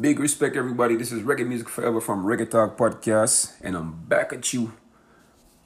Big 0.00 0.18
respect, 0.18 0.56
everybody. 0.56 0.96
This 0.96 1.12
is 1.12 1.22
Reggae 1.24 1.46
Music 1.46 1.68
Forever 1.68 2.00
from 2.00 2.24
Reggae 2.24 2.50
Talk 2.50 2.78
Podcast, 2.78 3.52
and 3.60 3.76
I'm 3.76 3.92
back 4.06 4.32
at 4.32 4.50
you, 4.54 4.72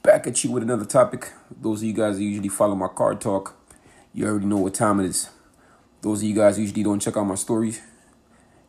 back 0.03 0.27
at 0.27 0.43
you 0.43 0.51
with 0.51 0.61
another 0.61 0.83
topic. 0.83 1.31
Those 1.61 1.79
of 1.79 1.85
you 1.85 1.93
guys 1.93 2.17
that 2.17 2.23
usually 2.23 2.49
follow 2.49 2.75
my 2.75 2.89
card 2.89 3.21
talk, 3.21 3.55
you 4.13 4.25
already 4.27 4.45
know 4.45 4.57
what 4.57 4.73
time 4.73 4.99
it 4.99 5.05
is. 5.05 5.29
Those 6.01 6.21
of 6.21 6.27
you 6.27 6.35
guys 6.35 6.59
usually 6.59 6.83
don't 6.83 6.99
check 6.99 7.15
out 7.15 7.23
my 7.23 7.35
stories, 7.35 7.79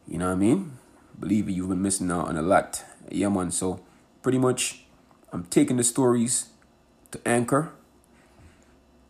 you 0.07 0.19
know 0.19 0.27
what 0.27 0.35
I 0.35 0.37
mean? 0.37 0.79
Believe 1.19 1.49
it, 1.49 1.53
you've 1.53 1.69
been 1.69 1.83
missing 1.83 2.13
out 2.13 2.29
on 2.29 2.37
a 2.37 2.43
lot. 2.43 2.85
Yeah, 3.11 3.31
man. 3.31 3.51
So, 3.51 3.81
pretty 4.23 4.39
much, 4.39 4.85
I'm 5.33 5.47
taking 5.47 5.79
the 5.79 5.85
stories 5.85 6.51
to 7.11 7.21
anchor, 7.27 7.73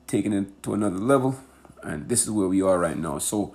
taking 0.07 0.33
it 0.33 0.63
to 0.63 0.73
another 0.73 0.97
level, 0.97 1.39
and 1.83 2.09
this 2.09 2.23
is 2.23 2.31
where 2.31 2.49
we 2.49 2.63
are 2.63 2.79
right 2.79 2.97
now. 2.97 3.19
So, 3.19 3.55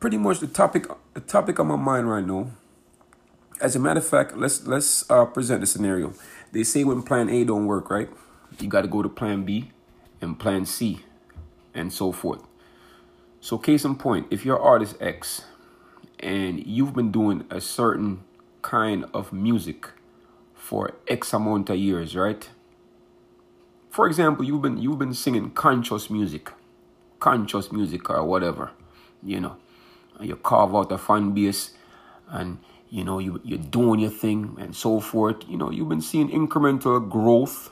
pretty 0.00 0.16
much 0.16 0.40
the 0.40 0.46
topic 0.46 0.86
the 1.14 1.20
topic 1.20 1.58
on 1.58 1.66
my 1.66 1.76
mind 1.76 2.08
right 2.08 2.24
now. 2.24 2.50
As 3.60 3.74
a 3.74 3.80
matter 3.80 3.98
of 3.98 4.06
fact, 4.06 4.36
let's 4.36 4.66
let's 4.66 5.08
uh, 5.10 5.24
present 5.24 5.60
the 5.60 5.66
scenario. 5.66 6.14
They 6.52 6.62
say 6.62 6.84
when 6.84 7.02
plan 7.02 7.28
A 7.28 7.44
don't 7.44 7.66
work, 7.66 7.90
right? 7.90 8.08
You 8.58 8.68
got 8.68 8.82
to 8.82 8.88
go 8.88 9.02
to 9.02 9.08
plan 9.08 9.44
B 9.44 9.70
and 10.20 10.38
plan 10.38 10.64
C 10.64 11.00
and 11.74 11.92
so 11.92 12.12
forth. 12.12 12.42
So 13.40 13.58
case 13.58 13.84
in 13.84 13.96
point, 13.96 14.26
if 14.30 14.44
you're 14.44 14.58
artist 14.58 14.96
X 15.00 15.44
and 16.18 16.64
you've 16.66 16.94
been 16.94 17.12
doing 17.12 17.44
a 17.50 17.60
certain 17.60 18.24
kind 18.62 19.04
of 19.12 19.32
music 19.32 19.90
for 20.54 20.94
X 21.06 21.32
amount 21.32 21.70
of 21.70 21.76
years, 21.76 22.16
right? 22.16 22.48
For 23.90 24.06
example, 24.06 24.44
you've 24.44 24.62
been 24.62 24.78
you've 24.78 24.98
been 24.98 25.14
singing 25.14 25.50
conscious 25.50 26.08
music, 26.08 26.50
conscious 27.18 27.72
music 27.72 28.08
or 28.08 28.24
whatever, 28.24 28.70
you 29.22 29.40
know 29.40 29.56
you 30.20 30.36
carve 30.36 30.74
out 30.74 30.92
a 30.92 30.98
fan 30.98 31.32
base 31.32 31.72
and 32.28 32.58
you 32.90 33.04
know 33.04 33.18
you, 33.18 33.40
you're 33.44 33.58
doing 33.58 34.00
your 34.00 34.10
thing 34.10 34.56
and 34.58 34.74
so 34.74 35.00
forth. 35.00 35.36
You 35.48 35.56
know 35.56 35.70
you've 35.70 35.88
been 35.88 36.00
seeing 36.00 36.28
incremental 36.30 37.08
growth 37.08 37.70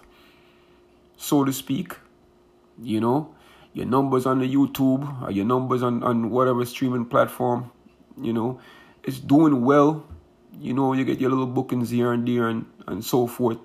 so 1.17 1.45
to 1.45 1.53
speak. 1.53 1.97
You 2.81 3.01
know 3.01 3.35
your 3.73 3.87
numbers 3.87 4.25
on 4.25 4.39
the 4.39 4.55
youtube 4.55 5.23
or 5.23 5.31
your 5.31 5.45
numbers 5.45 5.83
on, 5.83 6.03
on 6.03 6.31
whatever 6.31 6.65
streaming 6.65 7.05
platform 7.05 7.71
you 8.19 8.33
know 8.33 8.59
it's 9.03 9.19
doing 9.21 9.65
well. 9.65 10.05
You 10.59 10.75
know 10.75 10.93
you 10.93 11.05
get 11.05 11.21
your 11.21 11.31
little 11.31 11.47
bookings 11.47 11.91
here 11.91 12.13
and 12.13 12.27
there 12.27 12.49
and, 12.49 12.67
and 12.87 13.05
so 13.05 13.27
forth. 13.27 13.59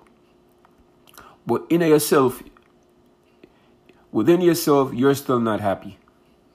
But 1.46 1.66
in 1.68 1.80
yourself 1.80 2.42
within 4.12 4.40
yourself 4.42 4.92
you're 4.94 5.14
still 5.14 5.40
not 5.40 5.60
happy 5.60 5.98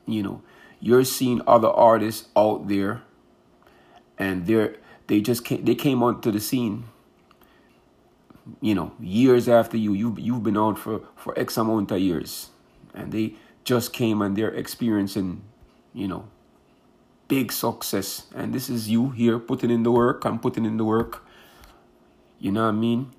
you 0.05 0.23
know 0.23 0.42
you're 0.80 1.03
seeing 1.03 1.42
other 1.47 1.70
artists 1.70 2.28
out 2.36 2.67
there 2.67 3.02
and 4.17 4.45
they're 4.47 4.75
they 5.08 5.22
just 5.22 5.45
came, 5.45 5.64
they 5.64 5.75
came 5.75 6.03
onto 6.03 6.31
the 6.31 6.39
scene 6.39 6.86
you 8.61 8.75
know 8.75 8.92
years 9.00 9.50
after 9.50 9.78
you. 9.78 9.94
You've, 9.94 10.20
you've 10.20 10.44
been 10.44 10.58
on 10.58 10.75
for 10.75 11.02
for 11.16 11.38
x 11.38 11.58
amount 11.58 11.92
of 11.92 12.00
years 12.00 12.50
and 12.94 13.11
they 13.11 13.36
just 13.64 13.94
came 13.94 14.22
and 14.22 14.36
they're 14.36 14.53
experiencing 14.53 15.44
you 15.94 16.08
know 16.08 16.28
big 17.28 17.52
success. 17.52 18.28
And 18.33 18.53
this 18.53 18.70
is 18.70 18.89
you 18.89 19.09
here 19.09 19.39
putting 19.39 19.72
in 19.72 19.83
the 19.83 19.92
work 19.92 20.25
i'm 20.25 20.39
putting 20.39 20.66
in 20.66 20.78
the 20.78 20.86
work. 20.86 21.23
You 22.39 22.52
know 22.52 22.64
what 22.64 22.70
i 22.70 22.72
mean? 22.72 23.11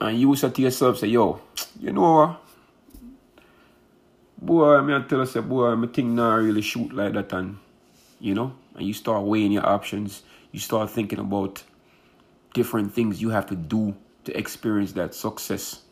And 0.00 0.20
you 0.20 0.34
say 0.36 0.50
to 0.50 0.62
yourself 0.62 0.98
say 0.98 1.08
yo 1.08 1.40
you 1.80 1.92
know 1.92 2.00
what 2.00 2.47
boy, 4.40 4.76
I 4.76 4.82
mean, 4.82 5.04
tell 5.08 5.20
us, 5.20 5.34
boy, 5.34 5.66
I'm 5.66 5.80
my 5.80 5.86
thing 5.88 6.14
not 6.14 6.36
really 6.36 6.62
shoot 6.62 6.92
like 6.92 7.12
that, 7.14 7.32
and 7.32 7.58
you 8.20 8.34
know, 8.34 8.54
and 8.74 8.86
you 8.86 8.94
start 8.94 9.24
weighing 9.24 9.52
your 9.52 9.66
options. 9.66 10.22
You 10.52 10.60
start 10.60 10.90
thinking 10.90 11.18
about 11.18 11.62
different 12.54 12.94
things 12.94 13.20
you 13.20 13.30
have 13.30 13.46
to 13.46 13.56
do 13.56 13.94
to 14.24 14.36
experience 14.36 14.92
that 14.92 15.14
success. 15.14 15.82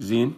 Zin, 0.00 0.36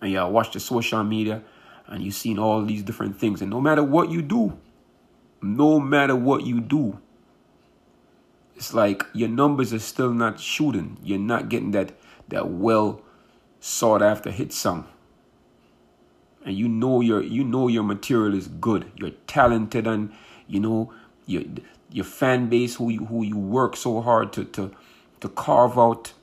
and 0.00 0.10
you 0.10 0.26
watch 0.26 0.52
the 0.52 0.60
social 0.60 1.02
media, 1.04 1.42
and 1.86 2.02
you 2.02 2.10
seen 2.10 2.38
all 2.38 2.64
these 2.64 2.82
different 2.82 3.18
things, 3.18 3.42
and 3.42 3.50
no 3.50 3.60
matter 3.60 3.82
what 3.82 4.10
you 4.10 4.22
do, 4.22 4.58
no 5.42 5.78
matter 5.80 6.16
what 6.16 6.44
you 6.44 6.60
do, 6.60 6.98
it's 8.56 8.74
like 8.74 9.04
your 9.12 9.28
numbers 9.28 9.72
are 9.72 9.78
still 9.78 10.12
not 10.12 10.40
shooting. 10.40 10.98
You're 11.02 11.18
not 11.18 11.48
getting 11.48 11.70
that 11.72 11.92
that 12.28 12.50
well 12.50 13.02
sought 13.60 14.02
after 14.02 14.30
hit 14.30 14.52
song 14.52 14.86
and 16.48 16.56
you 16.56 16.66
know 16.66 17.02
your 17.02 17.22
you 17.22 17.44
know 17.44 17.68
your 17.68 17.82
material 17.82 18.34
is 18.34 18.48
good. 18.48 18.90
You're 18.96 19.16
talented 19.26 19.86
and 19.86 20.10
you 20.46 20.60
know 20.60 20.92
your 21.26 21.42
your 21.90 22.06
fan 22.06 22.48
base 22.48 22.76
who 22.76 22.88
you 22.88 23.04
who 23.04 23.22
you 23.22 23.36
work 23.36 23.76
so 23.76 24.00
hard 24.00 24.32
to 24.32 24.44
to 24.56 24.70
to 25.20 25.28
carve 25.28 25.78
out. 25.78 26.14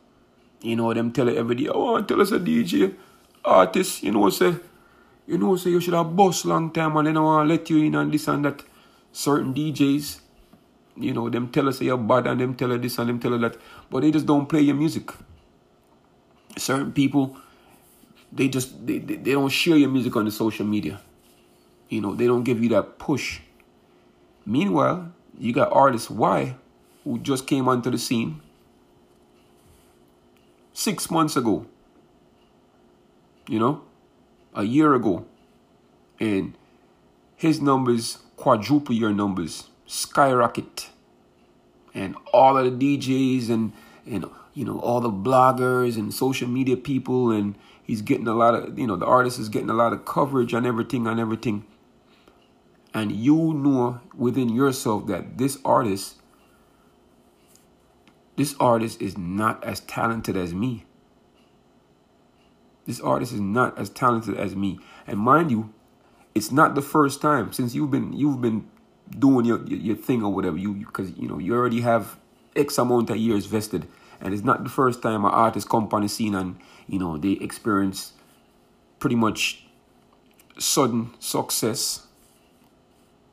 You 0.61 0.77
know 0.77 0.91
them 0.95 1.11
tell 1.11 1.27
it 1.27 1.37
every 1.37 1.55
day 1.55 1.67
oh 1.69 2.01
tell 2.01 2.21
us 2.21 2.31
a 2.31 2.39
dj 2.39 2.95
artist 3.45 4.01
you 4.01 4.11
know 4.11 4.31
say 4.31 4.55
you 5.27 5.37
know 5.37 5.55
say 5.57 5.69
you 5.69 5.79
should 5.79 5.93
have 5.93 6.15
boss 6.15 6.43
long 6.43 6.71
time 6.71 6.97
and 6.97 7.07
they 7.07 7.13
don't 7.13 7.23
want 7.23 7.47
to 7.47 7.53
let 7.53 7.69
you 7.69 7.83
in 7.83 7.93
and 7.93 8.11
this 8.11 8.27
and 8.27 8.45
that. 8.45 8.63
Certain 9.11 9.53
djs 9.53 10.21
you 10.97 11.13
know 11.13 11.29
them 11.29 11.49
tell 11.49 11.69
us 11.69 11.81
you're 11.81 11.97
bad 11.97 12.25
and 12.25 12.41
them 12.41 12.55
tell 12.55 12.73
us 12.73 12.81
this 12.81 12.97
and 12.97 13.09
them 13.09 13.19
tell 13.19 13.35
us 13.35 13.41
that 13.41 13.61
but 13.91 14.01
they 14.01 14.09
just 14.09 14.25
don't 14.25 14.47
play 14.47 14.61
your 14.61 14.75
music. 14.75 15.11
Certain 16.57 16.91
people 16.91 17.37
they 18.35 18.49
just 18.49 18.85
they, 18.85 18.99
they, 18.99 19.31
don't 19.31 19.49
share 19.49 19.77
your 19.77 19.89
music 19.89 20.15
on 20.15 20.25
the 20.25 20.31
social 20.31 20.65
media. 20.65 21.01
You 21.89 22.01
know, 22.01 22.13
they 22.13 22.27
don't 22.27 22.43
give 22.43 22.61
you 22.61 22.69
that 22.69 22.99
push. 22.99 23.39
Meanwhile, 24.45 25.11
you 25.39 25.53
got 25.53 25.71
artists 25.71 26.09
Y 26.09 26.55
who 27.03 27.17
just 27.19 27.47
came 27.47 27.67
onto 27.67 27.89
the 27.89 27.97
scene 27.97 28.41
six 30.73 31.09
months 31.09 31.37
ago. 31.37 31.65
You 33.47 33.59
know, 33.59 33.81
a 34.53 34.63
year 34.63 34.93
ago. 34.93 35.25
And 36.19 36.57
his 37.35 37.61
numbers 37.61 38.19
quadruple 38.35 38.95
your 38.95 39.13
numbers, 39.13 39.69
skyrocket. 39.85 40.89
And 41.93 42.15
all 42.33 42.57
of 42.57 42.79
the 42.79 42.97
DJs 42.97 43.49
and 43.49 43.71
and 44.05 44.25
you 44.53 44.65
know 44.65 44.79
all 44.79 44.99
the 44.99 45.09
bloggers 45.09 45.95
and 45.95 46.13
social 46.13 46.47
media 46.47 46.75
people 46.75 47.31
and 47.31 47.55
he's 47.85 48.01
getting 48.01 48.27
a 48.27 48.33
lot 48.33 48.55
of 48.55 48.77
you 48.77 48.87
know 48.87 48.95
the 48.95 49.05
artist 49.05 49.39
is 49.39 49.49
getting 49.49 49.69
a 49.69 49.73
lot 49.73 49.93
of 49.93 50.05
coverage 50.05 50.53
on 50.53 50.65
everything 50.65 51.07
on 51.07 51.19
everything. 51.19 51.65
And 52.93 53.11
you 53.11 53.53
know 53.53 53.99
within 54.15 54.49
yourself 54.49 55.07
that 55.07 55.37
this 55.37 55.57
artist 55.63 56.15
this 58.35 58.55
artist 58.59 59.01
is 59.01 59.17
not 59.17 59.63
as 59.63 59.79
talented 59.81 60.35
as 60.35 60.53
me. 60.53 60.85
This 62.85 62.99
artist 62.99 63.33
is 63.33 63.39
not 63.39 63.77
as 63.79 63.89
talented 63.89 64.37
as 64.37 64.55
me. 64.55 64.79
And 65.07 65.19
mind 65.19 65.51
you 65.51 65.73
it's 66.33 66.51
not 66.51 66.75
the 66.75 66.81
first 66.81 67.21
time 67.21 67.53
since 67.53 67.75
you've 67.75 67.91
been 67.91 68.13
you've 68.13 68.41
been 68.41 68.67
doing 69.17 69.45
your 69.45 69.65
your, 69.67 69.95
thing 69.95 70.23
or 70.23 70.33
whatever. 70.33 70.57
You 70.57 70.73
because 70.73 71.11
you 71.17 71.27
know 71.27 71.37
you 71.37 71.53
already 71.55 71.81
have 71.81 72.17
x 72.55 72.77
amount 72.77 73.09
of 73.09 73.17
years 73.17 73.45
vested 73.45 73.87
and 74.21 74.33
it's 74.33 74.43
not 74.43 74.63
the 74.63 74.69
first 74.69 75.01
time 75.01 75.25
an 75.25 75.31
artist 75.31 75.69
come 75.69 75.87
on 75.91 76.01
the 76.01 76.09
scene 76.09 76.35
and, 76.35 76.57
you 76.87 76.99
know, 76.99 77.17
they 77.17 77.33
experience 77.33 78.13
pretty 78.99 79.15
much 79.15 79.65
sudden 80.57 81.13
success. 81.19 82.07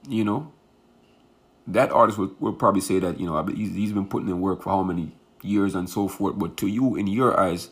You 0.08 0.24
know, 0.24 0.52
that 1.66 1.92
artist 1.92 2.18
will, 2.18 2.34
will 2.40 2.52
probably 2.52 2.80
say 2.80 2.98
that, 2.98 3.20
you 3.20 3.26
know, 3.26 3.42
he's, 3.46 3.74
he's 3.74 3.92
been 3.92 4.06
putting 4.06 4.28
in 4.28 4.40
work 4.40 4.62
for 4.62 4.70
how 4.70 4.82
many 4.82 5.12
years 5.42 5.74
and 5.74 5.88
so 5.88 6.08
forth. 6.08 6.38
But 6.38 6.56
to 6.58 6.66
you, 6.66 6.96
in 6.96 7.06
your 7.06 7.38
eyes, 7.38 7.70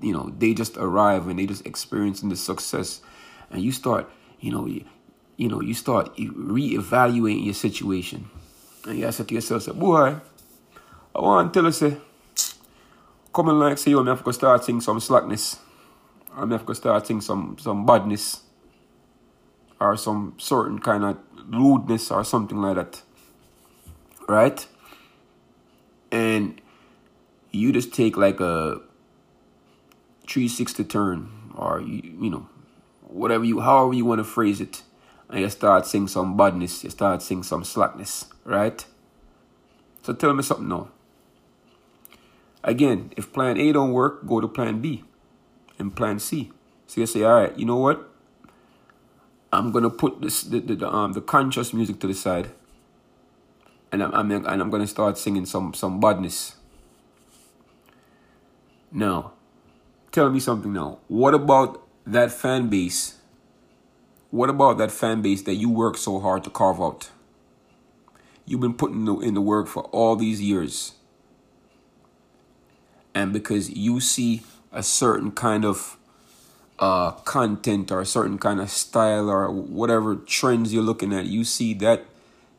you 0.00 0.12
know, 0.12 0.32
they 0.38 0.54
just 0.54 0.76
arrive 0.76 1.26
and 1.28 1.38
they 1.38 1.46
just 1.46 1.66
experiencing 1.66 2.28
the 2.28 2.36
success. 2.36 3.00
And 3.50 3.62
you 3.62 3.72
start, 3.72 4.08
you 4.40 4.52
know, 4.52 4.66
you, 4.66 4.84
you 5.36 5.48
know, 5.48 5.60
you 5.60 5.74
start 5.74 6.16
reevaluating 6.16 7.44
your 7.44 7.54
situation. 7.54 8.30
And 8.86 8.98
you 8.98 9.10
say 9.10 9.24
to 9.24 9.34
yourself, 9.34 9.62
say, 9.64 9.72
boy, 9.72 10.16
I 11.14 11.20
want 11.20 11.52
to 11.52 11.58
tell 11.58 11.66
you, 11.66 11.72
say, 11.72 11.96
coming 13.36 13.58
like 13.58 13.76
say, 13.76 13.90
yo, 13.90 14.02
me 14.02 14.08
have 14.08 14.24
to 14.24 14.32
start 14.32 14.64
seeing 14.64 14.80
some 14.80 14.98
slackness. 14.98 15.58
Or 16.34 16.46
me 16.46 16.54
have 16.54 16.64
to 16.66 16.74
start 16.74 17.06
seeing 17.06 17.20
some, 17.20 17.56
some 17.60 17.84
badness. 17.84 18.40
Or 19.78 19.96
some 19.98 20.34
certain 20.38 20.78
kind 20.78 21.04
of 21.04 21.18
rudeness 21.46 22.10
or 22.10 22.24
something 22.24 22.56
like 22.56 22.76
that. 22.76 23.02
Right? 24.26 24.66
And 26.10 26.58
you 27.50 27.72
just 27.72 27.92
take 27.92 28.16
like 28.16 28.40
a 28.40 28.80
360 30.26 30.84
turn 30.84 31.30
or 31.54 31.80
you, 31.80 32.16
you 32.20 32.30
know 32.30 32.48
whatever 33.02 33.44
you 33.44 33.60
however 33.60 33.94
you 33.94 34.04
want 34.04 34.18
to 34.18 34.24
phrase 34.24 34.60
it 34.60 34.82
and 35.30 35.40
you 35.40 35.48
start 35.48 35.86
seeing 35.86 36.08
some 36.08 36.36
badness 36.36 36.84
you 36.84 36.90
start 36.90 37.22
seeing 37.22 37.42
some 37.42 37.64
slackness 37.64 38.26
right 38.44 38.84
so 40.02 40.12
tell 40.12 40.34
me 40.34 40.42
something 40.42 40.68
now 40.68 40.88
Again, 42.66 43.12
if 43.16 43.32
plan 43.32 43.56
A 43.58 43.72
don't 43.72 43.92
work, 43.92 44.26
go 44.26 44.40
to 44.40 44.48
plan 44.48 44.80
B 44.80 45.04
and 45.78 45.94
plan 45.94 46.18
C. 46.18 46.50
So 46.88 47.00
you 47.00 47.06
say, 47.06 47.22
all 47.22 47.40
right, 47.40 47.56
you 47.56 47.64
know 47.64 47.76
what? 47.76 48.10
I'm 49.52 49.70
gonna 49.70 49.88
put 49.88 50.20
this 50.20 50.42
the, 50.42 50.58
the, 50.58 50.74
the 50.74 50.88
um 50.88 51.12
the 51.12 51.20
conscious 51.20 51.72
music 51.72 52.00
to 52.00 52.08
the 52.08 52.14
side, 52.14 52.50
and 53.92 54.02
I'm, 54.02 54.12
I'm 54.12 54.30
and 54.32 54.60
I'm 54.60 54.68
gonna 54.68 54.86
start 54.88 55.16
singing 55.16 55.46
some 55.46 55.74
some 55.74 56.00
badness. 56.00 56.56
Now, 58.90 59.32
tell 60.10 60.28
me 60.28 60.40
something 60.40 60.72
now. 60.72 60.98
What 61.06 61.34
about 61.34 61.86
that 62.04 62.32
fan 62.32 62.68
base? 62.68 63.14
What 64.30 64.50
about 64.50 64.78
that 64.78 64.90
fan 64.90 65.22
base 65.22 65.42
that 65.42 65.54
you 65.54 65.70
work 65.70 65.96
so 65.96 66.18
hard 66.18 66.42
to 66.44 66.50
carve 66.50 66.80
out? 66.80 67.10
You've 68.44 68.60
been 68.60 68.74
putting 68.74 69.06
in 69.22 69.34
the 69.34 69.40
work 69.40 69.68
for 69.68 69.84
all 69.84 70.16
these 70.16 70.42
years. 70.42 70.95
And 73.16 73.32
because 73.32 73.70
you 73.70 73.98
see 73.98 74.42
a 74.70 74.82
certain 74.82 75.30
kind 75.30 75.64
of 75.64 75.96
uh, 76.78 77.12
content 77.12 77.90
or 77.90 78.02
a 78.02 78.04
certain 78.04 78.36
kind 78.36 78.60
of 78.60 78.68
style 78.68 79.30
or 79.30 79.50
whatever 79.50 80.16
trends 80.16 80.74
you're 80.74 80.82
looking 80.82 81.14
at, 81.14 81.24
you 81.24 81.42
see 81.42 81.72
that 81.72 82.04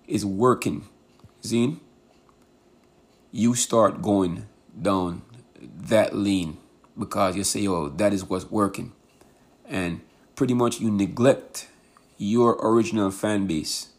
is 0.07 0.25
working. 0.25 0.87
Zine, 1.43 1.77
you 3.31 3.53
start 3.53 4.01
going 4.01 4.47
down 4.81 5.21
that 5.61 6.15
lane 6.15 6.57
because 6.97 7.35
you 7.35 7.43
say, 7.43 7.67
oh, 7.67 7.89
that 7.89 8.11
is 8.11 8.25
what's 8.25 8.49
working. 8.49 8.93
And 9.63 10.01
pretty 10.35 10.55
much 10.55 10.79
you 10.79 10.89
neglect 10.89 11.67
your 12.17 12.57
original 12.63 13.11
fan 13.11 13.45
base. 13.45 13.89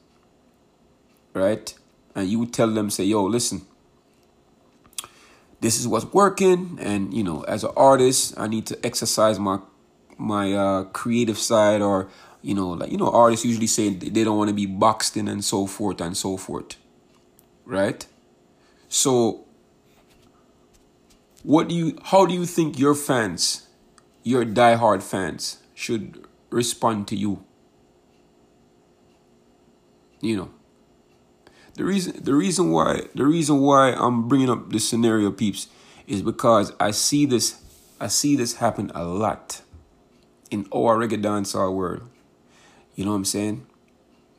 Right? 1.34 1.72
And 2.16 2.28
you 2.28 2.46
tell 2.46 2.72
them, 2.72 2.90
say, 2.90 3.04
yo, 3.04 3.22
listen, 3.22 3.64
this 5.60 5.78
is 5.78 5.88
what's 5.88 6.06
working. 6.12 6.78
And, 6.80 7.12
you 7.12 7.24
know, 7.24 7.42
as 7.42 7.64
an 7.64 7.70
artist, 7.76 8.34
I 8.36 8.46
need 8.46 8.66
to 8.66 8.86
exercise 8.86 9.38
my 9.38 9.58
my 10.18 10.52
uh, 10.52 10.84
creative 10.84 11.38
side 11.38 11.80
or 11.80 12.08
you 12.42 12.54
know 12.54 12.70
like 12.70 12.90
you 12.90 12.96
know 12.96 13.10
artists 13.10 13.44
usually 13.44 13.68
say 13.68 13.90
they 13.90 14.24
don't 14.24 14.36
want 14.36 14.48
to 14.48 14.54
be 14.54 14.66
boxed 14.66 15.16
in 15.16 15.28
and 15.28 15.44
so 15.44 15.66
forth 15.66 16.00
and 16.00 16.16
so 16.16 16.36
forth 16.36 16.76
right 17.64 18.06
so 18.88 19.44
what 21.44 21.68
do 21.68 21.74
you 21.74 21.96
how 22.06 22.26
do 22.26 22.34
you 22.34 22.44
think 22.44 22.78
your 22.78 22.94
fans 22.94 23.68
your 24.24 24.44
diehard 24.44 25.02
fans 25.02 25.58
should 25.74 26.26
respond 26.50 27.06
to 27.06 27.14
you 27.14 27.44
you 30.20 30.36
know 30.36 30.50
the 31.78 31.84
reason 31.84 32.22
the 32.24 32.34
reason 32.34 32.72
why 32.72 33.02
the 33.14 33.24
reason 33.24 33.60
why 33.60 33.92
I'm 33.92 34.26
bringing 34.26 34.50
up 34.50 34.70
this 34.72 34.88
scenario 34.88 35.30
peeps 35.30 35.68
is 36.08 36.22
because 36.22 36.72
I 36.80 36.90
see 36.90 37.24
this 37.24 37.62
I 38.00 38.08
see 38.08 38.34
this 38.34 38.56
happen 38.56 38.90
a 38.96 39.04
lot 39.04 39.62
in 40.50 40.66
our 40.74 40.98
reggae 40.98 41.22
dancehall 41.22 41.72
world. 41.72 42.02
You 42.96 43.04
know 43.04 43.12
what 43.12 43.18
I'm 43.18 43.24
saying? 43.24 43.66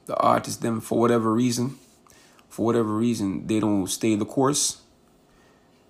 The 0.06 0.18
artists, 0.18 0.60
them, 0.60 0.82
for 0.82 1.00
whatever 1.00 1.32
reason, 1.34 1.78
for 2.50 2.66
whatever 2.66 2.90
reason, 2.90 3.48
they 3.48 3.62
don't 3.62 3.88
stay 3.88 4.16
the 4.16 4.26
course. 4.26 4.82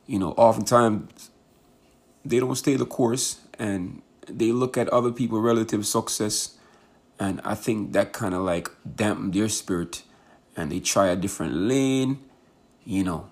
You 0.06 0.19
know, 0.19 0.34
oftentimes 0.34 1.31
they 2.24 2.40
don't 2.40 2.56
stay 2.56 2.75
the 2.75 2.86
course 2.86 3.40
and 3.57 4.04
they 4.28 4.51
look 4.51 4.78
at 4.78 4.88
other 4.90 5.12
people' 5.12 5.42
relative 5.42 5.88
success 5.88 6.57
and 7.19 7.42
I 7.44 7.56
think 7.56 7.94
that 7.94 8.13
kind 8.13 8.36
of 8.36 8.42
like 8.44 8.69
dampen 8.96 9.31
their 9.31 9.50
spirit 9.50 10.04
and 10.56 10.72
they 10.72 10.80
try 10.80 11.07
a 11.07 11.16
different 11.16 11.56
lane, 11.56 12.19
you 12.86 13.04
know. 13.04 13.30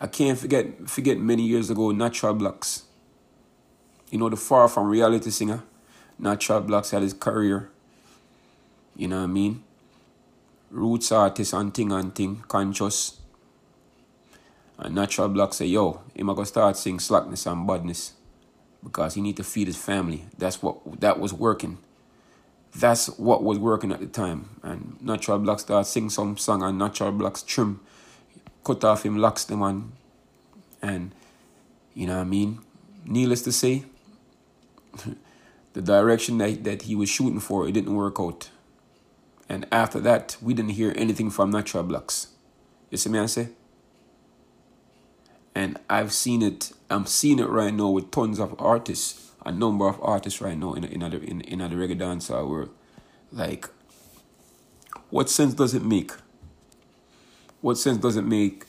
I 0.00 0.06
can't 0.06 0.38
forget 0.38 0.88
forget 0.88 1.18
many 1.18 1.42
years 1.42 1.68
ago 1.68 1.90
Natural 1.90 2.34
Blacks. 2.34 2.84
You 4.10 4.18
know 4.18 4.28
the 4.28 4.36
far 4.36 4.68
from 4.68 4.88
reality 4.88 5.30
singer. 5.30 5.62
Natural 6.18 6.60
Blacks 6.60 6.90
had 6.90 7.02
his 7.02 7.12
career. 7.14 7.70
You 8.96 9.08
know 9.08 9.18
what 9.18 9.24
I 9.24 9.28
mean? 9.28 9.62
Roots 10.70 11.12
artist 11.12 11.52
and 11.52 11.72
thing 11.72 11.92
and 11.92 12.14
thing, 12.14 12.44
conscious. 12.48 13.20
And 14.78 14.94
Natural 14.94 15.28
Blacks 15.28 15.56
say, 15.56 15.66
yo, 15.66 16.00
he 16.14 16.22
might 16.22 16.36
go 16.36 16.44
start 16.44 16.76
sing 16.76 16.98
slackness 16.98 17.46
and 17.46 17.66
badness. 17.66 18.14
Because 18.82 19.14
he 19.14 19.20
need 19.20 19.36
to 19.36 19.44
feed 19.44 19.66
his 19.66 19.76
family. 19.76 20.24
That's 20.38 20.62
what 20.62 21.00
that 21.00 21.20
was 21.20 21.34
working. 21.34 21.78
That's 22.74 23.06
what 23.18 23.42
was 23.42 23.58
working 23.58 23.92
at 23.92 24.00
the 24.00 24.06
time. 24.06 24.50
And 24.62 24.96
Natural 25.00 25.38
Blacks 25.38 25.62
start 25.62 25.86
sing 25.86 26.08
some 26.10 26.36
song 26.36 26.62
and 26.62 26.78
Natural 26.78 27.12
Blacks 27.12 27.42
trim. 27.42 27.80
Cut 28.64 28.84
off 28.84 29.04
him 29.04 29.16
locks 29.16 29.44
them 29.44 29.62
on. 29.62 29.92
And 30.80 31.12
you 31.94 32.06
know 32.06 32.16
what 32.16 32.22
I 32.22 32.24
mean? 32.24 32.60
Needless 33.04 33.42
to 33.42 33.52
say, 33.52 33.84
the 35.72 35.82
direction 35.82 36.38
that, 36.38 36.64
that 36.64 36.82
he 36.82 36.94
was 36.94 37.08
shooting 37.08 37.40
for, 37.40 37.66
it 37.66 37.72
didn't 37.72 37.94
work 37.94 38.16
out. 38.20 38.50
And 39.48 39.66
after 39.72 39.98
that, 40.00 40.36
we 40.40 40.54
didn't 40.54 40.72
hear 40.72 40.92
anything 40.96 41.30
from 41.30 41.50
Natural 41.50 41.82
Blacks. 41.82 42.28
You 42.90 42.98
see 42.98 43.10
me 43.10 43.18
I 43.18 43.26
say? 43.26 43.48
And 45.54 45.78
I've 45.88 46.12
seen 46.12 46.42
it, 46.42 46.72
I'm 46.88 47.06
seeing 47.06 47.40
it 47.40 47.48
right 47.48 47.74
now 47.74 47.88
with 47.88 48.10
tons 48.10 48.38
of 48.38 48.54
artists, 48.60 49.29
a 49.46 49.52
number 49.52 49.88
of 49.88 50.00
artists 50.02 50.40
right 50.40 50.56
now 50.56 50.74
in 50.74 50.84
in 50.84 51.02
other 51.02 51.18
in, 51.18 51.40
in 51.42 51.60
other 51.60 51.76
reggae 51.76 51.98
dancehall 51.98 52.48
world. 52.48 52.70
Like, 53.32 53.68
what 55.10 55.30
sense 55.30 55.54
does 55.54 55.74
it 55.74 55.84
make? 55.84 56.12
What 57.60 57.78
sense 57.78 57.98
does 57.98 58.16
it 58.16 58.24
make 58.24 58.64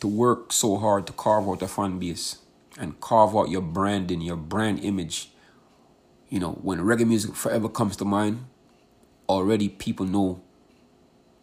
to 0.00 0.08
work 0.08 0.52
so 0.52 0.76
hard 0.76 1.06
to 1.08 1.12
carve 1.12 1.48
out 1.48 1.62
a 1.62 1.68
fan 1.68 1.98
base 1.98 2.38
and 2.78 3.00
carve 3.00 3.36
out 3.36 3.50
your 3.50 3.60
branding, 3.60 4.20
your 4.20 4.36
brand 4.36 4.78
image, 4.84 5.30
you 6.28 6.38
know, 6.38 6.52
when 6.62 6.78
reggae 6.78 7.06
music 7.06 7.34
forever 7.34 7.68
comes 7.68 7.96
to 7.96 8.04
mind, 8.04 8.46
already 9.28 9.68
people 9.68 10.06
know. 10.06 10.40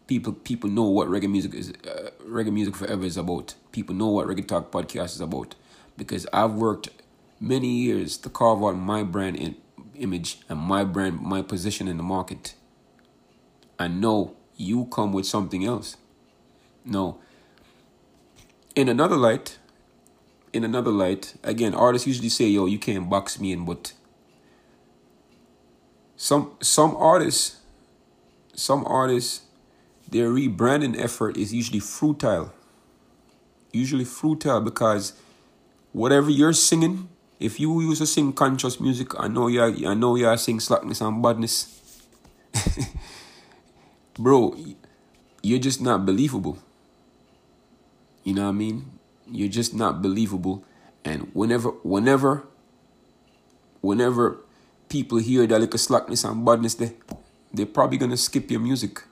People 0.08 0.34
people 0.34 0.70
know 0.70 0.84
what 0.84 1.08
reggae 1.08 1.30
music 1.30 1.54
is. 1.56 1.72
Uh, 1.72 2.12
reggae 2.28 2.54
music 2.54 2.76
forever 2.76 3.04
is 3.04 3.18
about. 3.18 3.56
People 3.72 3.96
know 3.96 4.08
what 4.08 4.28
reggae 4.28 4.48
talk 4.48 4.72
podcast 4.72 5.16
is 5.16 5.22
about, 5.22 5.56
because 5.98 6.28
I've 6.32 6.54
worked 6.54 6.90
many 7.46 7.68
years 7.68 8.18
to 8.18 8.30
carve 8.30 8.64
out 8.64 8.78
my 8.78 9.04
brand 9.04 9.36
in, 9.36 9.56
image 9.96 10.40
and 10.50 10.60
my 10.60 10.84
brand, 10.84 11.22
my 11.22 11.42
position 11.42 11.88
in 11.88 11.98
the 11.98 12.04
market. 12.04 12.56
I 13.78 13.88
know 13.88 14.36
you 14.58 14.86
come 14.86 15.14
with 15.14 15.26
something 15.26 15.64
else. 15.66 15.98
No. 16.84 17.20
In 18.76 18.90
another 18.90 19.16
light, 19.16 19.58
in 20.54 20.64
another 20.64 20.92
light, 20.92 21.36
again, 21.44 21.74
artists 21.74 22.08
usually 22.08 22.30
say, 22.30 22.48
"Yo, 22.48 22.66
you 22.66 22.80
can't 22.80 23.10
box 23.10 23.40
me 23.40 23.52
in," 23.52 23.66
but 23.66 23.94
some 26.16 26.52
some 26.62 26.96
artists 26.98 27.58
some 28.54 28.86
artists 28.86 29.42
their 30.10 30.30
rebranding 30.30 30.98
effort 30.98 31.36
is 31.36 31.54
usually 31.54 31.80
futile 31.80 32.54
usually 33.74 34.06
futile 34.06 34.62
because 34.62 35.14
whatever 35.92 36.30
you're 36.30 36.54
singing 36.54 37.10
if 37.40 37.60
you 37.60 37.82
used 37.82 38.02
to 38.02 38.08
sing 38.08 38.32
conscious 38.34 38.80
music 38.80 39.12
i 39.20 39.28
know 39.28 39.48
you 39.48 39.62
i 39.88 39.94
know 39.94 40.16
you 40.16 40.28
are 40.28 40.38
singing 40.38 40.60
slackness 40.60 41.02
and 41.02 41.22
badness. 41.22 41.72
Bro 44.18 44.56
you're 45.46 45.60
just 45.60 45.80
not 45.80 46.08
believable. 46.08 46.58
You 48.24 48.34
know 48.34 48.44
what 48.44 48.50
i 48.50 48.54
mean? 48.54 48.98
You're 49.30 49.50
just 49.50 49.76
not 49.76 50.02
believable. 50.02 50.66
And 51.04 51.30
whenever 51.34 51.70
whenever 51.84 52.48
whenever 53.82 54.40
people 54.90 55.20
hear 55.20 55.46
that 55.46 55.60
little 55.60 55.78
slackness 55.78 56.24
and 56.24 56.44
badness 56.44 56.74
they 56.74 56.94
they're 57.54 57.68
probably 57.68 58.00
gonna 58.00 58.18
skip 58.18 58.50
your 58.50 58.60
music. 58.60 59.04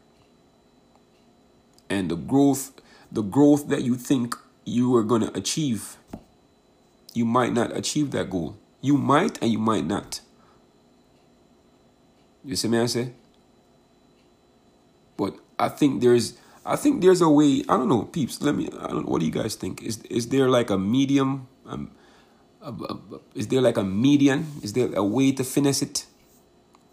And 1.90 2.10
the 2.10 2.16
growth, 2.16 2.72
the 3.12 3.22
growth 3.22 3.68
that 3.68 3.84
you 3.84 3.96
think 3.96 4.36
you 4.66 4.96
are 4.96 5.04
gonna 5.04 5.32
achieve, 5.36 5.98
you 7.14 7.26
might 7.26 7.54
not 7.54 7.76
achieve 7.76 8.12
that 8.12 8.30
goal. 8.30 8.58
You 8.82 8.98
might 8.98 9.42
and 9.42 9.52
you 9.52 9.60
might 9.60 9.86
not. 9.86 10.22
You 12.44 12.56
see 12.56 12.68
me 12.68 12.80
I 12.80 12.86
say? 12.88 13.14
But 15.16 15.36
I 15.58 15.70
think 15.70 16.02
there's 16.02 16.38
I 16.66 16.76
think 16.76 17.02
there's 17.02 17.22
a 17.22 17.30
way, 17.30 17.64
I 17.68 17.78
don't 17.78 17.90
know, 17.90 18.04
peeps, 18.04 18.42
let 18.42 18.56
me 18.56 18.70
I 18.80 18.88
don't 18.88 19.08
what 19.08 19.20
do 19.20 19.26
you 19.26 19.32
guys 19.32 19.56
think? 19.56 19.82
Is 19.82 20.02
is 20.04 20.30
there 20.30 20.50
like 20.50 20.70
a 20.70 20.78
medium 20.78 21.48
um, 21.66 21.92
is 23.36 23.48
there 23.48 23.62
like 23.62 23.78
a 23.78 23.84
median? 23.84 24.48
Is 24.62 24.74
there 24.74 24.94
a 24.94 25.04
way 25.04 25.32
to 25.34 25.44
finesse 25.44 25.82
it? 25.82 26.06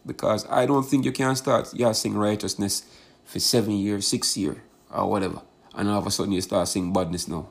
Because 0.04 0.46
I 0.50 0.66
don't 0.66 0.84
think 0.84 1.04
you 1.04 1.12
can 1.12 1.36
start 1.36 1.72
yeah 1.74 1.92
righteousness 2.06 2.84
for 3.24 3.38
seven 3.38 3.72
years, 3.72 4.06
six 4.06 4.36
years, 4.36 4.58
or 4.92 5.08
whatever, 5.08 5.42
and 5.74 5.88
all 5.88 5.98
of 5.98 6.06
a 6.06 6.10
sudden 6.10 6.32
you 6.32 6.40
start 6.40 6.68
sing 6.68 6.92
badness 6.92 7.28
now. 7.28 7.48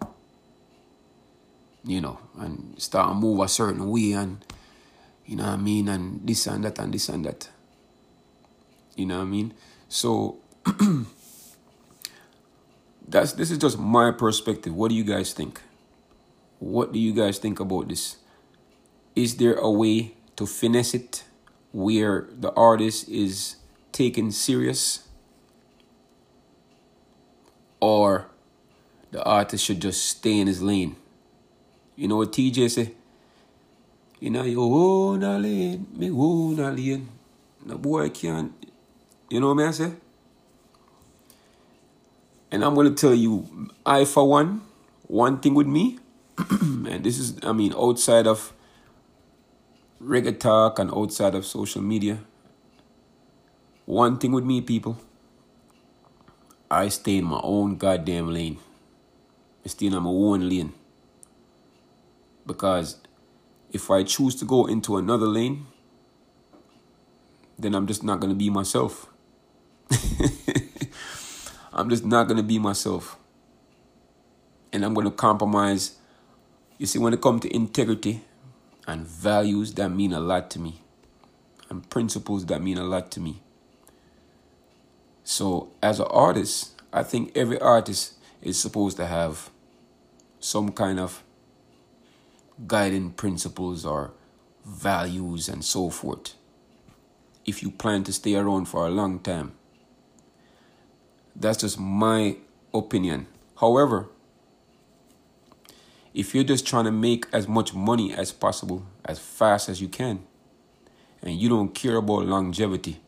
You 1.90 2.02
know, 2.02 2.20
and 2.38 2.76
start 2.78 3.18
move 3.18 3.40
a 3.40 3.48
certain 3.48 3.90
way, 3.90 4.12
and 4.12 4.46
you 5.26 5.36
know 5.36 5.46
what 5.46 5.54
I 5.54 5.58
mean, 5.58 5.90
and 5.90 6.22
this 6.22 6.46
and 6.46 6.64
that 6.64 6.78
and 6.78 6.94
this 6.94 7.10
and 7.10 7.26
that. 7.26 7.50
You 8.96 9.08
know 9.08 9.18
what 9.18 9.24
I 9.24 9.26
mean? 9.26 9.56
So 9.88 10.38
that's 13.08 13.34
this 13.34 13.50
is 13.50 13.58
just 13.58 13.80
my 13.80 14.12
perspective. 14.12 14.76
What 14.76 14.90
do 14.90 14.96
you 14.96 15.04
guys 15.04 15.34
think? 15.34 15.62
What 16.60 16.94
do 16.94 17.00
you 17.00 17.12
guys 17.12 17.40
think 17.40 17.60
about 17.60 17.90
this? 17.90 18.18
Is 19.16 19.38
there 19.38 19.56
a 19.56 19.72
way 19.72 20.14
to 20.36 20.46
finesse 20.46 20.94
it 20.94 21.24
where 21.72 22.28
the 22.32 22.52
artist 22.54 23.10
is 23.10 23.56
taken 23.92 24.32
serious? 24.32 25.08
Or 27.80 28.30
the 29.10 29.24
artist 29.24 29.66
should 29.66 29.82
just 29.82 30.06
stay 30.06 30.38
in 30.38 30.46
his 30.46 30.62
lane. 30.62 30.96
You 32.00 32.08
know 32.08 32.16
what 32.16 32.32
TJ 32.32 32.72
say? 32.72 32.94
You 34.22 34.30
know, 34.30 34.44
you 34.44 34.64
own 34.64 35.20
lane, 35.20 35.86
me 35.92 36.10
own 36.10 36.56
lane. 36.56 37.10
The 37.66 37.76
boy 37.76 38.08
can't, 38.08 38.54
you 39.30 39.42
know 39.42 39.54
what 39.54 39.66
I 39.66 39.72
say? 39.72 39.92
And 42.50 42.64
I'm 42.64 42.74
to 42.76 42.92
tell 42.92 43.14
you, 43.14 43.70
I, 43.86 44.06
for 44.06 44.30
one, 44.30 44.62
one 45.08 45.42
thing 45.42 45.54
with 45.54 45.68
me, 45.68 46.00
and 46.50 47.04
this 47.04 47.20
is, 47.20 47.38
I 47.44 47.52
mean, 47.52 47.74
outside 47.76 48.28
of 48.28 48.54
reggae 50.02 50.40
talk 50.40 50.80
and 50.80 50.90
outside 50.92 51.36
of 51.36 51.46
social 51.46 51.82
media, 51.82 52.20
one 53.84 54.18
thing 54.18 54.32
with 54.32 54.46
me, 54.46 54.62
people, 54.62 54.98
I 56.72 56.88
stay 56.88 57.18
in 57.18 57.26
my 57.26 57.42
own 57.44 57.76
goddamn 57.76 58.34
lane. 58.34 58.58
I 59.66 59.68
stay 59.68 59.88
in 59.88 60.02
my 60.02 60.10
own 60.10 60.48
lane. 60.48 60.72
Because 62.50 62.98
if 63.72 63.92
I 63.92 64.02
choose 64.02 64.34
to 64.38 64.46
go 64.46 64.66
into 64.66 64.98
another 64.98 65.28
lane, 65.28 65.68
then 67.60 67.76
I'm 67.76 67.86
just 67.86 68.04
not 68.04 68.20
going 68.20 68.32
to 68.32 68.36
be 68.36 68.50
myself. 68.50 69.06
I'm 71.72 71.92
just 71.92 72.04
not 72.04 72.28
going 72.28 72.38
to 72.38 72.44
be 72.44 72.58
myself. 72.58 73.20
And 74.74 74.84
I'm 74.84 74.96
going 74.96 75.06
to 75.06 75.12
compromise. 75.12 75.98
You 76.80 76.88
see, 76.88 76.98
when 76.98 77.14
it 77.14 77.22
comes 77.22 77.42
to 77.42 77.56
integrity 77.56 78.22
and 78.88 79.06
values 79.06 79.76
that 79.76 79.90
mean 79.90 80.12
a 80.12 80.20
lot 80.20 80.50
to 80.50 80.60
me, 80.60 80.82
and 81.70 81.88
principles 81.88 82.48
that 82.48 82.64
mean 82.64 82.80
a 82.80 82.84
lot 82.84 83.12
to 83.12 83.20
me. 83.20 83.44
So, 85.24 85.70
as 85.84 86.00
an 86.00 86.08
artist, 86.10 86.82
I 86.92 87.04
think 87.04 87.32
every 87.38 87.60
artist 87.60 88.16
is 88.42 88.58
supposed 88.60 88.98
to 88.98 89.06
have 89.06 89.52
some 90.40 90.72
kind 90.72 91.00
of 91.00 91.24
guiding 92.68 93.12
principles 93.12 93.86
or 93.86 94.12
values 94.66 95.48
and 95.50 95.64
so 95.64 95.90
forth 95.90 96.34
if 97.46 97.64
you 97.64 97.72
plan 97.72 98.04
to 98.04 98.14
stay 98.14 98.36
around 98.36 98.66
for 98.66 98.86
a 98.86 98.90
long 98.90 99.20
time. 99.20 99.54
That's 101.36 101.60
just 101.60 101.80
my 101.80 102.38
opinion. 102.74 103.28
However, 103.60 104.08
if 106.14 106.36
you're 106.36 106.44
just 106.44 106.68
trying 106.68 106.86
to 106.86 106.92
make 106.92 107.26
as 107.32 107.48
much 107.48 107.74
money 107.74 108.14
as 108.14 108.32
possible 108.32 108.86
as 109.06 109.20
fast 109.20 109.70
as 109.70 109.82
you 109.82 109.88
can, 109.88 110.24
and 111.22 111.36
you 111.36 111.50
don't 111.50 111.74
care 111.74 111.96
about 111.96 112.26
longevity, 112.26 113.00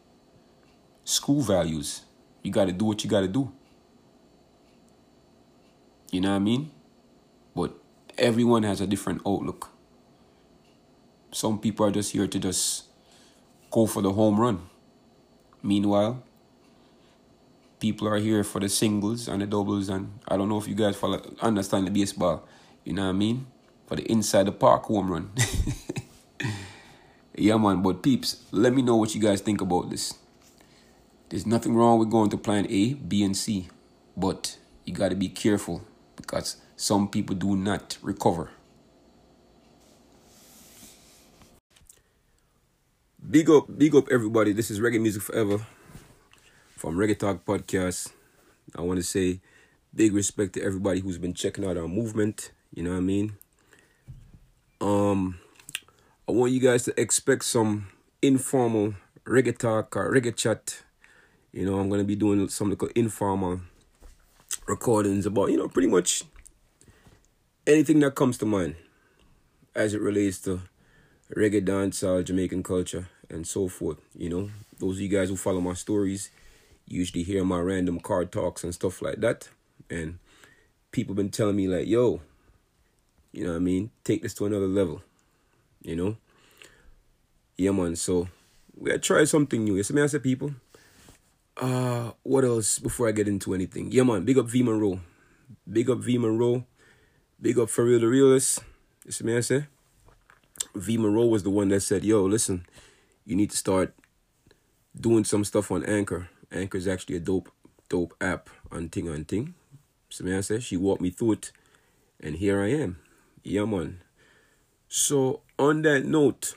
school 1.03 1.41
values, 1.41 2.01
you 2.43 2.51
got 2.51 2.65
to 2.65 2.71
do 2.71 2.85
what 2.85 3.03
you 3.03 3.09
got 3.09 3.21
to 3.21 3.27
do. 3.27 3.51
You 6.11 6.21
know 6.21 6.29
what 6.29 6.35
I 6.35 6.39
mean? 6.39 6.71
Everyone 8.17 8.63
has 8.63 8.81
a 8.81 8.87
different 8.87 9.21
outlook. 9.25 9.69
Some 11.31 11.59
people 11.59 11.85
are 11.85 11.91
just 11.91 12.11
here 12.11 12.27
to 12.27 12.39
just 12.39 12.85
go 13.71 13.85
for 13.85 14.01
the 14.01 14.11
home 14.11 14.39
run. 14.39 14.69
Meanwhile, 15.63 16.23
people 17.79 18.07
are 18.07 18.17
here 18.17 18.43
for 18.43 18.59
the 18.59 18.69
singles 18.69 19.27
and 19.27 19.41
the 19.41 19.47
doubles, 19.47 19.89
and 19.89 20.19
I 20.27 20.37
don't 20.37 20.49
know 20.49 20.57
if 20.57 20.67
you 20.67 20.75
guys 20.75 20.95
follow, 20.95 21.21
understand 21.41 21.87
the 21.87 21.91
baseball. 21.91 22.47
You 22.83 22.93
know 22.93 23.03
what 23.03 23.09
I 23.09 23.13
mean? 23.13 23.47
For 23.87 23.95
the 23.95 24.03
inside 24.11 24.47
the 24.47 24.51
park 24.51 24.83
home 24.83 25.11
run. 25.11 25.31
yeah, 27.35 27.57
man. 27.57 27.81
But 27.81 28.03
peeps, 28.03 28.43
let 28.51 28.73
me 28.73 28.81
know 28.81 28.95
what 28.95 29.13
you 29.15 29.21
guys 29.21 29.41
think 29.41 29.61
about 29.61 29.89
this. 29.89 30.15
There's 31.29 31.45
nothing 31.45 31.75
wrong 31.75 31.99
with 31.99 32.09
going 32.09 32.29
to 32.31 32.37
plan 32.37 32.67
A, 32.69 32.93
B, 32.93 33.23
and 33.23 33.37
C, 33.37 33.69
but 34.17 34.57
you 34.83 34.93
got 34.93 35.09
to 35.09 35.15
be 35.15 35.29
careful 35.29 35.81
because 36.15 36.57
some 36.81 37.07
people 37.07 37.35
do 37.35 37.55
not 37.55 37.95
recover. 38.01 38.49
Big 43.29 43.51
up, 43.51 43.65
big 43.77 43.95
up, 43.95 44.09
everybody. 44.09 44.51
This 44.51 44.71
is 44.71 44.79
Reggae 44.79 44.99
Music 44.99 45.21
Forever 45.21 45.67
from 46.75 46.95
Reggae 46.95 47.19
Talk 47.19 47.45
Podcast. 47.45 48.11
I 48.75 48.81
want 48.81 48.97
to 48.97 49.03
say 49.03 49.41
big 49.93 50.15
respect 50.15 50.53
to 50.53 50.63
everybody 50.63 51.01
who's 51.01 51.19
been 51.19 51.35
checking 51.35 51.65
out 51.65 51.77
our 51.77 51.87
movement. 51.87 52.51
You 52.73 52.81
know 52.81 52.89
what 52.89 52.97
I 52.97 53.01
mean? 53.01 53.37
Um, 54.81 55.37
I 56.27 56.31
want 56.31 56.51
you 56.51 56.59
guys 56.59 56.85
to 56.85 56.99
expect 56.99 57.45
some 57.45 57.89
informal 58.23 58.95
reggae 59.23 59.55
talk 59.55 59.95
or 59.95 60.11
reggae 60.11 60.35
chat. 60.35 60.81
You 61.51 61.63
know, 61.63 61.77
I'm 61.77 61.89
gonna 61.91 62.03
be 62.03 62.15
doing 62.15 62.49
some 62.49 62.71
little 62.71 62.89
informal 62.95 63.61
recordings 64.67 65.27
about, 65.27 65.51
you 65.51 65.57
know, 65.57 65.67
pretty 65.67 65.87
much 65.87 66.23
anything 67.67 67.99
that 67.99 68.15
comes 68.15 68.37
to 68.39 68.45
mind 68.45 68.75
as 69.75 69.93
it 69.93 70.01
relates 70.01 70.39
to 70.41 70.61
reggae 71.35 71.65
dancehall, 71.65 72.25
Jamaican 72.25 72.63
culture, 72.63 73.07
and 73.29 73.47
so 73.47 73.67
forth. 73.67 73.97
You 74.15 74.29
know, 74.29 74.49
those 74.79 74.95
of 74.95 75.01
you 75.01 75.07
guys 75.07 75.29
who 75.29 75.37
follow 75.37 75.61
my 75.61 75.73
stories 75.73 76.29
usually 76.87 77.23
hear 77.23 77.43
my 77.43 77.59
random 77.59 77.99
card 77.99 78.31
talks 78.31 78.63
and 78.63 78.73
stuff 78.73 79.01
like 79.01 79.21
that. 79.21 79.49
And 79.89 80.19
people 80.91 81.15
been 81.15 81.29
telling 81.29 81.55
me 81.55 81.67
like, 81.67 81.87
yo, 81.87 82.21
you 83.31 83.43
know 83.43 83.51
what 83.51 83.57
I 83.57 83.59
mean? 83.59 83.91
Take 84.03 84.21
this 84.21 84.33
to 84.35 84.45
another 84.45 84.67
level. 84.67 85.01
You 85.81 85.95
know? 85.95 86.17
Yeah 87.57 87.71
man, 87.71 87.95
so 87.95 88.27
we 88.75 88.89
gotta 88.89 88.99
try 88.99 89.23
something 89.23 89.63
new. 89.63 89.75
You 89.75 89.83
see 89.83 89.93
me 89.93 90.01
I 90.01 90.07
people? 90.17 90.53
Uh 91.57 92.11
what 92.23 92.43
else 92.43 92.79
before 92.79 93.07
I 93.07 93.11
get 93.11 93.27
into 93.27 93.53
anything? 93.53 93.91
Yeah 93.91 94.03
man, 94.03 94.25
big 94.25 94.37
up 94.37 94.47
V 94.47 94.63
Monroe. 94.63 94.99
Big 95.71 95.89
up 95.89 95.99
V 95.99 96.17
Monroe. 96.17 96.65
Big 97.41 97.57
up 97.57 97.69
for 97.69 97.83
real 97.85 97.99
the 97.99 98.07
realist. 98.07 98.59
You 99.03 99.11
see 99.11 99.23
me 99.23 99.35
I 99.35 99.39
say? 99.39 99.65
V 100.75 100.97
Monroe 100.97 101.25
was 101.25 101.41
the 101.41 101.49
one 101.49 101.69
that 101.69 101.81
said, 101.81 102.03
yo, 102.03 102.23
listen, 102.23 102.67
you 103.25 103.35
need 103.35 103.49
to 103.49 103.57
start 103.57 103.95
doing 104.99 105.23
some 105.23 105.43
stuff 105.43 105.71
on 105.71 105.83
Anchor. 105.85 106.29
Anchor 106.51 106.77
is 106.77 106.87
actually 106.87 107.15
a 107.15 107.19
dope, 107.19 107.49
dope 107.89 108.13
app 108.21 108.49
on 108.71 108.89
Ting 108.89 109.09
on 109.09 109.25
Ting. 109.25 109.55
So 110.09 110.23
me 110.23 110.59
she 110.59 110.77
walked 110.77 111.01
me 111.01 111.09
through 111.09 111.31
it, 111.31 111.51
and 112.19 112.35
here 112.35 112.61
I 112.61 112.67
am. 112.67 112.97
Yeah, 113.43 113.65
man. 113.65 114.01
So 114.87 115.41
on 115.57 115.81
that 115.81 116.05
note, 116.05 116.53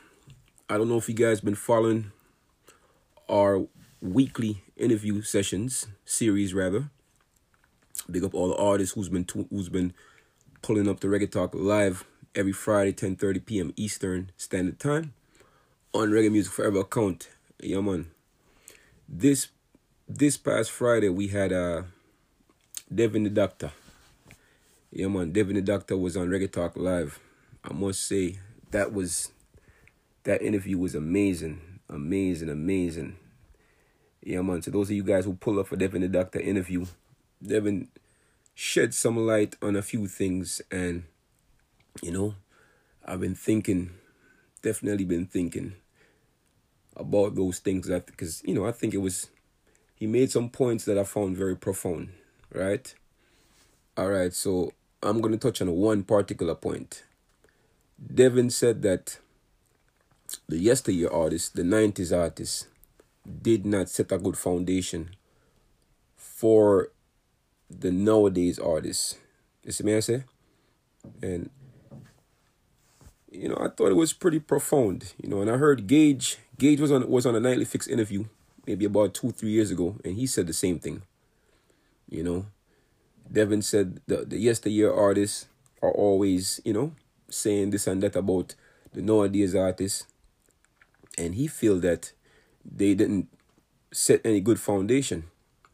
I 0.69 0.77
don't 0.77 0.89
know 0.89 0.99
if 0.99 1.09
you 1.09 1.15
guys 1.15 1.41
been 1.41 1.55
following 1.55 2.13
our 3.29 3.67
weekly 4.03 4.65
interview 4.77 5.23
sessions 5.23 5.87
series 6.05 6.53
rather. 6.53 6.91
Big 8.11 8.25
up 8.25 8.35
all 8.35 8.49
the 8.49 8.57
artists 8.57 8.95
who's 8.95 9.09
been 9.09 9.27
who's 9.51 9.69
been 9.71 9.95
pulling 10.65 10.89
up 10.89 11.01
the 11.01 11.09
Reggae 11.09 11.31
Talk 11.31 11.55
live 11.55 12.07
every 12.35 12.53
Friday, 12.53 12.95
10:30 12.95 13.45
p.m. 13.45 13.75
Eastern 13.77 14.33
Standard 14.39 14.81
Time 14.81 15.13
on 15.93 16.09
Reggae 16.09 16.33
Music 16.33 16.51
Forever 16.51 16.81
account. 16.81 17.29
Yeah, 17.61 17.83
man. 17.83 18.07
This 19.07 19.49
this 20.09 20.39
past 20.39 20.71
Friday 20.71 21.11
we 21.11 21.29
had 21.29 21.53
uh 21.53 21.83
Devin 22.93 23.25
Di 23.25 23.29
Dakta. 23.29 23.73
Yeah, 24.91 25.09
man. 25.09 25.33
Devin 25.33 25.57
Di 25.57 25.61
Dakta 25.61 25.99
was 25.99 26.17
on 26.17 26.29
Reggae 26.29 26.51
Talk 26.51 26.79
Live. 26.79 27.21
I 27.63 27.75
must 27.75 28.07
say 28.09 28.39
that 28.71 28.91
was 28.91 29.33
that 30.23 30.41
interview 30.41 30.79
was 30.79 30.95
amazing, 30.95 31.61
amazing, 31.91 32.49
amazing. 32.49 33.17
Yeah, 34.23 34.41
man. 34.41 34.63
So 34.63 34.71
those 34.71 34.89
of 34.89 34.97
you 34.97 35.03
guys 35.03 35.27
who 35.27 35.35
pull 35.35 35.61
up 35.61 35.67
for 35.67 35.77
Devin 35.77 36.01
Di 36.01 36.09
Dakta 36.09 36.43
interview, 36.43 36.87
Devin 37.47 37.89
shed 38.55 38.95
some 38.95 39.17
light 39.17 39.57
on 39.61 39.77
a 39.77 39.83
few 39.83 40.07
things, 40.07 40.63
and 40.71 41.05
you 42.03 42.13
know, 42.13 42.35
I've 43.05 43.21
been 43.21 43.35
thinking, 43.35 43.91
definitely 44.63 45.05
been 45.05 45.27
thinking 45.27 45.75
about 46.97 47.35
those 47.35 47.59
things 47.59 47.89
that 47.89 48.07
because 48.07 48.43
you 48.45 48.55
know 48.55 48.67
I 48.67 48.73
think 48.73 48.95
it 48.95 48.99
was 48.99 49.29
he 49.97 50.07
made 50.07 50.31
some 50.31 50.49
points 50.49 50.85
that 50.85 50.99
I 50.99 51.05
found 51.05 51.37
very 51.37 51.57
profound, 51.57 52.11
right? 52.53 52.95
All 53.97 54.09
right, 54.09 54.33
so 54.33 54.73
I'm 55.03 55.21
going 55.21 55.33
to 55.33 55.39
touch 55.39 55.61
on 55.61 55.71
one 55.71 56.03
particular 56.03 56.55
point. 56.55 57.05
Devin 58.13 58.51
said 58.51 58.83
that 58.83 59.19
the 60.49 60.59
yesteryear 60.59 61.11
artists, 61.13 61.49
the 61.49 61.63
90s 61.63 62.17
artists, 62.17 62.67
did 63.43 63.65
not 63.65 63.89
set 63.89 64.11
a 64.13 64.19
good 64.19 64.37
foundation 64.37 65.11
for 66.17 66.91
the 67.71 67.91
nowadays 67.91 68.59
artists. 68.59 69.17
You 69.65 69.73
see 69.73 69.85
me 69.85 69.97
I 69.97 70.01
say? 70.01 70.25
And 71.23 71.51
you 73.31 73.49
know, 73.49 73.57
I 73.57 73.69
thought 73.69 73.91
it 73.91 73.97
was 73.97 74.13
pretty 74.13 74.39
profound. 74.39 75.13
You 75.23 75.29
know, 75.29 75.41
and 75.41 75.51
I 75.51 75.57
heard 75.57 75.87
Gage 75.87 76.39
Gage 76.59 76.81
was 76.81 76.93
on 76.93 77.09
was 77.09 77.27
on 77.27 77.35
a 77.35 77.41
nightly 77.41 77.65
fix 77.65 77.87
interview 77.87 78.25
maybe 78.67 78.87
about 78.87 79.13
two, 79.13 79.31
three 79.31 79.51
years 79.51 79.71
ago, 79.71 79.97
and 80.05 80.17
he 80.17 80.27
said 80.27 80.47
the 80.47 80.53
same 80.53 80.79
thing. 80.79 81.03
You 82.09 82.23
know. 82.23 82.47
Devin 83.31 83.63
said 83.63 84.01
the, 84.07 84.19
the 84.25 84.39
yesteryear 84.39 84.93
artists 84.93 85.47
are 85.83 85.91
always, 85.91 86.61
you 86.65 86.73
know, 86.73 86.93
saying 87.31 87.71
this 87.71 87.87
and 87.87 88.03
that 88.03 88.17
about 88.17 88.55
the 88.93 89.03
nowadays 89.03 89.55
artists. 89.55 90.07
And 91.17 91.35
he 91.35 91.47
feel 91.47 91.79
that 91.81 92.13
they 92.65 92.95
didn't 92.95 93.29
set 93.93 94.21
any 94.25 94.41
good 94.41 94.61
foundation. 94.61 95.25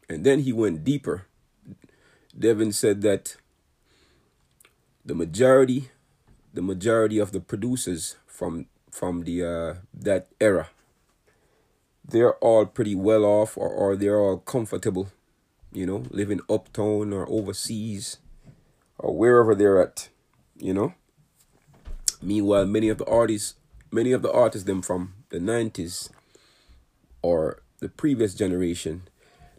And 0.09 0.25
then 0.25 0.41
he 0.41 0.53
went 0.53 0.85
deeper. 0.85 1.27
Devin 2.39 2.73
said 2.73 3.03
that 3.03 3.37
the 5.05 5.15
majority, 5.15 5.91
the 6.55 6.63
majority 6.63 7.19
of 7.19 7.33
the 7.33 7.41
producers 7.41 8.17
from 8.27 8.67
from 8.91 9.23
the 9.23 9.45
uh, 9.45 9.75
that 9.95 10.29
era, 10.41 10.69
they're 12.05 12.35
all 12.35 12.67
pretty 12.67 12.95
well 12.95 13.25
off 13.25 13.57
or, 13.57 13.69
or 13.69 13.97
they're 13.97 14.19
all 14.19 14.39
comfortable, 14.39 15.09
you 15.73 15.87
know, 15.87 16.05
living 16.11 16.41
uptown 16.49 17.13
or 17.13 17.29
overseas 17.29 18.19
or 18.99 19.17
wherever 19.17 19.55
they're 19.55 19.81
at, 19.81 20.09
you 20.57 20.75
know. 20.75 20.95
Meanwhile, 22.23 22.67
many 22.67 22.89
of 22.89 22.99
the 22.99 23.07
artists, 23.07 23.55
many 23.91 24.13
of 24.13 24.23
the 24.23 24.33
artists 24.33 24.67
them 24.67 24.83
from 24.83 25.15
the 25.31 25.39
90s 25.39 26.11
or 27.23 27.63
the 27.79 27.89
previous 27.89 28.35
generation, 28.35 29.03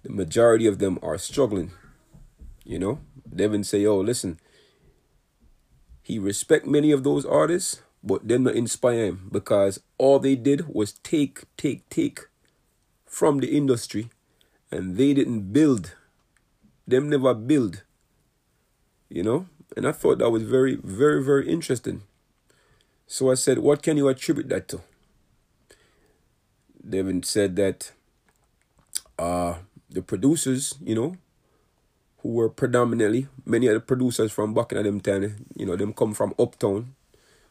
the 0.03 0.11
majority 0.11 0.67
of 0.67 0.79
them 0.79 0.99
are 1.01 1.17
struggling. 1.17 1.71
You 2.63 2.79
know, 2.79 2.99
Devin 3.33 3.63
say, 3.63 3.85
"Oh, 3.85 3.99
listen." 3.99 4.39
He 6.03 6.17
respect 6.19 6.65
many 6.65 6.91
of 6.91 7.03
those 7.03 7.25
artists, 7.25 7.81
but 8.03 8.27
them 8.27 8.43
not 8.43 8.55
inspire 8.55 9.05
him 9.05 9.29
because 9.31 9.79
all 9.97 10.19
they 10.19 10.35
did 10.35 10.67
was 10.67 10.93
take, 10.93 11.43
take, 11.57 11.87
take 11.89 12.21
from 13.05 13.37
the 13.39 13.55
industry, 13.55 14.09
and 14.71 14.97
they 14.97 15.13
didn't 15.13 15.53
build. 15.53 15.93
Them 16.87 17.09
never 17.09 17.33
build. 17.33 17.83
You 19.09 19.23
know, 19.23 19.45
and 19.77 19.87
I 19.87 19.91
thought 19.91 20.17
that 20.19 20.31
was 20.31 20.43
very, 20.43 20.75
very, 20.75 21.23
very 21.23 21.47
interesting. 21.47 22.01
So 23.07 23.29
I 23.29 23.35
said, 23.35 23.59
what 23.59 23.83
can 23.83 23.97
you 23.97 24.07
attribute 24.07 24.49
that 24.49 24.67
to? 24.69 24.81
Devin 26.87 27.23
said 27.23 27.55
that 27.57 27.91
uh, 29.19 29.55
the 29.89 30.01
producers, 30.01 30.75
you 30.81 30.95
know, 30.95 31.17
who 32.21 32.29
were 32.29 32.49
predominantly 32.49 33.27
many 33.45 33.67
of 33.67 33.73
the 33.73 33.79
producers 33.79 34.31
from 34.31 34.53
back 34.53 34.71
in 34.71 34.83
them 34.83 34.99
time, 35.01 35.45
you 35.55 35.65
know, 35.65 35.75
them 35.75 35.93
come 35.93 36.13
from 36.13 36.33
uptown, 36.37 36.95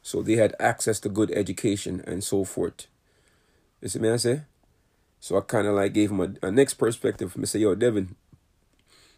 so 0.02 0.22
they 0.22 0.36
had 0.36 0.54
access 0.60 1.00
to 1.00 1.08
good 1.08 1.30
education 1.32 2.02
and 2.06 2.22
so 2.22 2.44
forth. 2.44 2.86
You 3.80 3.88
see 3.88 3.98
me 3.98 4.10
I 4.10 4.16
say? 4.16 4.42
So 5.18 5.36
I 5.36 5.40
kind 5.40 5.66
of 5.66 5.74
like 5.74 5.92
gave 5.92 6.10
him 6.10 6.20
a, 6.20 6.46
a 6.46 6.50
next 6.50 6.74
perspective. 6.74 7.36
I 7.38 7.44
say, 7.44 7.60
yo, 7.60 7.74
Devin, 7.74 8.14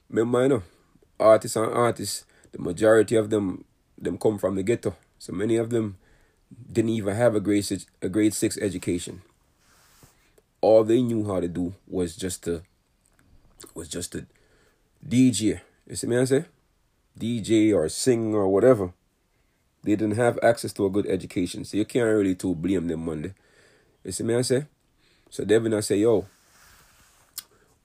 remember, 0.08 0.42
you 0.42 0.48
know, 0.48 0.62
artists 1.20 1.56
and 1.56 1.72
artists, 1.72 2.24
the 2.52 2.58
majority 2.58 3.16
of 3.16 3.30
them, 3.30 3.64
them 3.98 4.18
come 4.18 4.38
from 4.38 4.56
the 4.56 4.62
ghetto. 4.62 4.96
So 5.18 5.32
many 5.32 5.56
of 5.56 5.70
them 5.70 5.98
didn't 6.72 6.90
even 6.90 7.14
have 7.14 7.34
a 7.34 7.40
grade 7.40 7.64
six, 7.64 7.86
a 8.00 8.08
grade 8.08 8.34
six 8.34 8.58
education 8.58 9.22
all 10.62 10.84
they 10.84 11.02
knew 11.02 11.26
how 11.26 11.40
to 11.40 11.48
do 11.48 11.74
was 11.86 12.16
just 12.16 12.44
to 12.44 12.62
was 13.74 13.88
just 13.88 14.12
to 14.12 14.24
DJ. 15.06 15.60
You 15.86 15.96
see 15.96 16.06
me 16.06 16.18
I 16.18 16.24
say? 16.24 16.44
DJ 17.18 17.74
or 17.74 17.88
sing 17.88 18.34
or 18.34 18.48
whatever. 18.48 18.92
They 19.82 19.96
didn't 19.96 20.16
have 20.16 20.38
access 20.42 20.72
to 20.74 20.86
a 20.86 20.90
good 20.90 21.06
education. 21.06 21.64
So 21.64 21.76
you 21.76 21.84
can't 21.84 22.06
really 22.06 22.34
to 22.36 22.54
blame 22.54 22.86
them 22.88 23.04
Monday. 23.04 23.34
You 24.04 24.12
see 24.12 24.24
me 24.24 24.34
I 24.34 24.42
say? 24.42 24.66
So 25.30 25.44
Devin 25.44 25.74
I 25.74 25.80
say, 25.80 25.96
yo, 25.96 26.26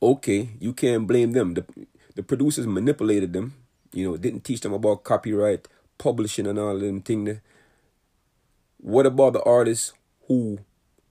okay, 0.01 0.49
you 0.59 0.73
can't 0.73 1.07
blame 1.07 1.31
them. 1.31 1.53
The 1.53 1.65
the 2.15 2.23
producers 2.23 2.65
manipulated 2.65 3.33
them, 3.33 3.53
you 3.93 4.09
know, 4.09 4.17
didn't 4.17 4.43
teach 4.43 4.61
them 4.61 4.73
about 4.73 5.03
copyright, 5.03 5.67
publishing 5.99 6.47
and 6.47 6.57
all 6.57 6.77
them 6.77 7.01
things. 7.01 7.39
What 8.77 9.05
about 9.05 9.33
the 9.33 9.43
artists 9.43 9.93
who 10.27 10.59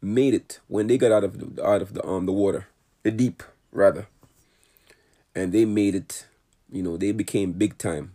made 0.00 0.34
it 0.34 0.60
when 0.68 0.86
they 0.86 0.98
got 0.98 1.12
out 1.12 1.24
of 1.24 1.56
the, 1.56 1.64
out 1.64 1.82
of 1.82 1.94
the 1.94 2.06
um 2.06 2.26
the 2.26 2.32
water, 2.32 2.66
the 3.02 3.10
deep 3.10 3.42
rather. 3.72 4.06
And 5.36 5.52
they 5.52 5.66
made 5.66 5.94
it, 5.94 6.26
you 6.72 6.82
know, 6.82 6.96
they 6.96 7.12
became 7.12 7.52
big 7.52 7.76
time. 7.76 8.14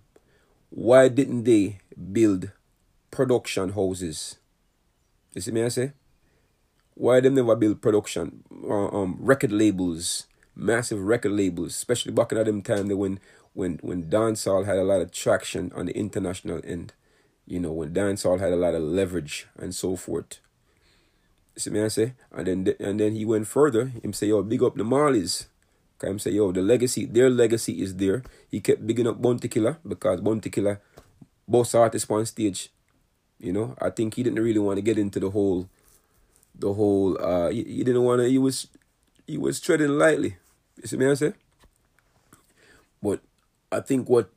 Why 0.72 1.08
didn't 1.08 1.44
they 1.44 1.77
build 2.12 2.50
production 3.12 3.74
houses? 3.74 4.38
You 5.36 5.42
see 5.42 5.51
me 5.51 5.64
I 5.64 5.68
say? 5.70 5.94
Why 6.96 7.20
them 7.20 7.36
never 7.36 7.55
build 7.55 7.81
production 7.81 8.44
uh, 8.68 8.88
um 8.88 9.18
record 9.20 9.51
labels, 9.51 10.25
massive 10.55 11.00
record 11.00 11.34
labels, 11.34 11.75
especially 11.75 12.12
back 12.12 12.31
in 12.31 12.44
them 12.44 12.62
time 12.64 12.90
when 12.90 13.20
when 13.53 13.79
when 13.81 14.10
dancehall 14.10 14.66
had 14.66 14.77
a 14.77 14.84
lot 14.84 15.01
of 15.01 15.12
traction 15.12 15.72
on 15.75 15.86
the 15.86 15.96
international 15.96 16.60
end. 16.64 16.94
You 17.46 17.60
know, 17.60 17.72
when 17.72 17.94
dancehall 17.94 18.40
had 18.40 18.51
a 18.51 18.55
lot 18.55 18.74
of 18.74 18.81
leverage 18.81 19.48
and 19.57 19.75
so 19.75 19.96
forth. 19.96 20.40
You 21.55 21.60
see 21.60 21.70
me 21.70 21.84
I 21.84 21.88
say? 21.90 22.14
And 22.31 22.48
then 22.48 22.75
and 22.79 23.00
then 23.00 23.14
he 23.14 23.25
went 23.25 23.48
further. 23.48 23.86
Him 24.01 24.14
say, 24.14 24.27
yo, 24.27 24.42
big 24.42 24.64
up 24.64 24.75
the 24.75 24.84
Marleys. 24.84 25.46
Him 26.09 26.20
say, 26.20 26.31
yo, 26.31 26.51
the 26.51 26.61
legacy, 26.61 27.05
their 27.05 27.29
legacy 27.29 27.81
is 27.81 27.96
there. 27.96 28.24
He 28.50 28.59
kept 28.59 28.85
bigging 28.85 29.07
up 29.07 29.22
Bounty 29.22 29.48
Killer 29.48 29.77
because 29.87 30.22
Bounty 30.22 30.50
Killer 30.50 30.81
boss 31.48 31.75
artist 31.75 32.09
on 32.09 32.25
stage. 32.25 32.70
You 33.40 33.53
know, 33.53 33.75
I 33.81 33.90
think 33.90 34.16
he 34.16 34.24
didn't 34.24 34.44
really 34.44 34.59
want 34.59 34.77
to 34.77 34.81
get 34.81 34.98
into 34.98 35.20
the 35.20 35.29
whole 35.29 35.70
the 36.53 36.74
whole 36.74 37.18
uh 37.22 37.50
he, 37.50 37.64
he 37.64 37.83
didn't 37.83 38.03
want 38.03 38.22
to 38.22 38.29
he 38.29 38.37
was 38.37 38.68
he 39.25 39.37
was 39.37 39.59
treading 39.59 39.98
lightly. 39.98 40.37
You 40.81 40.87
see 40.87 40.98
me 40.98 41.07
I 41.07 41.14
say? 41.16 41.33
But 43.01 43.22
I 43.72 43.79
think 43.79 44.09
what 44.09 44.29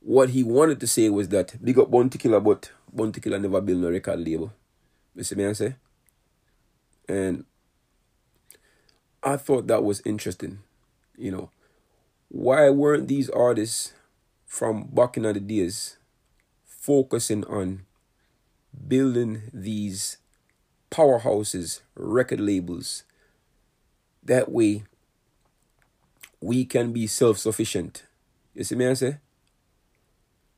what 0.00 0.30
he 0.30 0.42
wanted 0.42 0.80
to 0.80 0.86
say 0.86 1.08
was 1.08 1.28
that 1.30 1.62
big 1.64 1.78
up 1.78 1.90
Bounty 1.90 2.18
Killer, 2.18 2.40
but 2.40 2.70
Bounty 2.92 3.20
Killer 3.20 3.38
never 3.38 3.60
built 3.60 3.78
no 3.78 3.90
record 3.90 4.20
label. 4.20 4.52
You 5.14 5.22
see 5.22 5.34
me 5.34 5.46
I 5.46 5.52
say? 5.52 5.76
And 7.08 7.44
I 9.22 9.36
thought 9.36 9.66
that 9.68 9.82
was 9.82 10.02
interesting. 10.04 10.58
You 11.16 11.30
know, 11.30 11.50
why 12.28 12.70
weren't 12.70 13.08
these 13.08 13.30
artists 13.30 13.92
from 14.46 14.88
back 14.92 15.16
in 15.16 15.24
the 15.24 15.34
days 15.40 15.96
focusing 16.66 17.44
on 17.44 17.84
building 18.88 19.42
these 19.52 20.18
powerhouses, 20.90 21.80
record 21.94 22.40
labels? 22.40 23.04
That 24.22 24.50
way, 24.50 24.84
we 26.40 26.64
can 26.64 26.92
be 26.92 27.06
self 27.06 27.38
sufficient. 27.38 28.04
You 28.54 28.64
see 28.64 28.74
me, 28.74 28.86
I 28.86 28.94
say? 28.94 29.16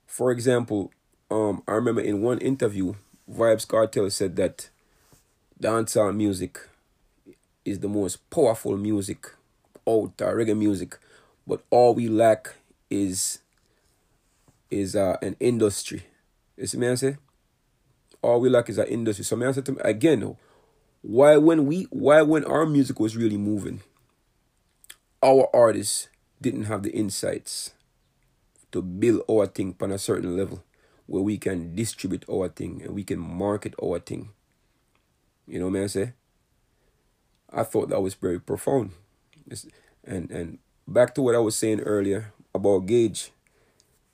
For 0.06 0.30
example, 0.30 0.92
um, 1.30 1.62
I 1.68 1.72
remember 1.72 2.00
in 2.00 2.22
one 2.22 2.38
interview, 2.38 2.94
Vybz 3.30 3.66
Kartel 3.66 4.10
said 4.10 4.36
that 4.36 4.70
dancehall 5.60 6.14
music 6.14 6.58
is 7.64 7.80
the 7.80 7.88
most 7.88 8.28
powerful 8.30 8.76
music 8.76 9.35
out 9.88 10.16
there, 10.16 10.34
reggae 10.36 10.56
music. 10.56 10.98
But 11.46 11.62
all 11.70 11.94
we 11.94 12.08
lack 12.08 12.54
is 12.90 13.40
is 14.70 14.96
uh, 14.96 15.16
an 15.22 15.36
industry. 15.38 16.02
You 16.56 16.66
see 16.66 16.78
me 16.78 16.88
I 16.88 16.94
say? 16.94 17.16
All 18.22 18.40
we 18.40 18.48
lack 18.48 18.68
is 18.68 18.78
an 18.78 18.88
industry. 18.88 19.24
So 19.24 19.36
me 19.36 19.46
I 19.46 19.52
say 19.52 19.62
to 19.62 19.72
me 19.72 19.78
again, 19.84 20.36
why 21.02 21.36
when 21.36 21.66
we 21.66 21.84
why 21.90 22.22
when 22.22 22.44
our 22.44 22.66
music 22.66 22.98
was 22.98 23.16
really 23.16 23.36
moving, 23.36 23.80
our 25.22 25.48
artists 25.54 26.08
didn't 26.40 26.64
have 26.64 26.82
the 26.82 26.90
insights 26.90 27.72
to 28.72 28.82
build 28.82 29.22
our 29.30 29.46
thing 29.46 29.76
on 29.80 29.92
a 29.92 29.98
certain 29.98 30.36
level 30.36 30.62
where 31.06 31.22
we 31.22 31.38
can 31.38 31.74
distribute 31.74 32.24
our 32.30 32.48
thing 32.48 32.82
and 32.82 32.94
we 32.94 33.04
can 33.04 33.18
market 33.18 33.74
our 33.82 33.98
thing. 33.98 34.30
You 35.46 35.60
know 35.60 35.68
what 35.68 35.80
I 35.80 35.86
say? 35.86 36.12
I 37.52 37.62
thought 37.62 37.88
that 37.90 38.02
was 38.02 38.14
very 38.14 38.40
profound. 38.40 38.90
And 40.04 40.30
and 40.30 40.58
back 40.86 41.14
to 41.14 41.22
what 41.22 41.34
I 41.34 41.38
was 41.38 41.56
saying 41.56 41.80
earlier 41.80 42.32
about 42.54 42.86
Gage. 42.86 43.32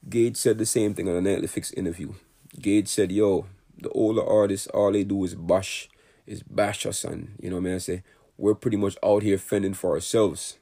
Gage 0.09 0.37
said 0.37 0.59
the 0.59 0.67
same 0.67 0.95
thing 0.95 1.09
on 1.09 1.27
a 1.27 1.47
Fix 1.47 1.73
interview. 1.73 2.13
Gage 2.61 2.89
said, 2.89 3.13
yo, 3.13 3.47
the 3.81 3.89
older 3.91 4.25
artists, 4.25 4.67
all 4.69 4.93
they 4.93 5.05
do 5.05 5.25
is 5.25 5.35
bash, 5.35 5.89
is 6.27 6.43
bash 6.43 6.87
us 6.87 7.05
and 7.05 7.37
you 7.41 7.51
know 7.51 7.57
what 7.57 7.63
I 7.63 7.65
mean. 7.65 7.75
I 7.75 7.79
say? 7.79 8.03
We're 8.37 8.55
pretty 8.55 8.77
much 8.77 8.97
out 9.05 9.23
here 9.23 9.39
fending 9.39 9.75
for 9.75 9.93
ourselves. 9.93 10.59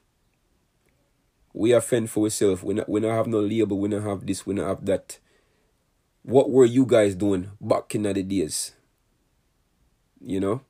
We 1.54 1.72
are 1.72 1.80
fending 1.80 2.09
for 2.09 2.24
ourselves. 2.24 2.62
We 2.62 2.74
not 2.74 2.88
we 2.88 3.00
not 3.00 3.12
have 3.12 3.26
no 3.26 3.40
label, 3.40 3.78
we 3.78 3.88
not 3.88 4.02
have 4.02 4.26
this, 4.26 4.46
we 4.46 4.54
not 4.54 4.68
have 4.68 4.87
that. 4.87 5.18
What 6.22 6.50
were 6.50 6.66
you 6.66 6.85
guys 6.85 7.14
doing 7.14 7.50
back 7.61 7.94
in 7.94 8.02
the 8.02 8.22
days? 8.22 8.74
you 10.20 10.38
know 10.38 10.61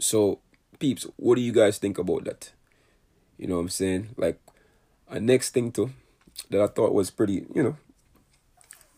so 0.00 0.40
peeps 0.82 1.06
what 1.16 1.36
do 1.36 1.40
you 1.40 1.52
guys 1.52 1.78
think 1.78 1.96
about 1.96 2.24
that? 2.24 2.50
You 3.38 3.46
know 3.46 3.54
what 3.54 3.60
i'm 3.62 3.68
saying? 3.68 4.08
Like 4.16 4.40
a 5.08 5.20
next 5.20 5.50
thing 5.50 5.70
too 5.70 5.90
that 6.50 6.60
i 6.60 6.66
thought 6.66 6.92
was 6.92 7.10
pretty 7.10 7.46
you 7.54 7.62
know 7.62 7.76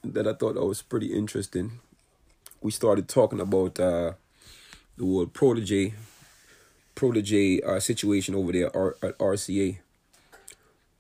that 0.03 0.27
i 0.27 0.33
thought 0.33 0.55
that 0.55 0.65
was 0.65 0.81
pretty 0.81 1.13
interesting. 1.13 1.81
We 2.63 2.71
started 2.71 3.07
talking 3.07 3.41
about 3.41 3.79
uh 3.79 4.13
the 4.97 5.05
word 5.05 5.35
Protoje 5.35 5.93
Protoje 6.97 7.63
uh, 7.67 7.81
situation 7.81 8.35
over 8.35 8.53
there 8.53 8.69
at 8.69 9.19
rca 9.19 9.79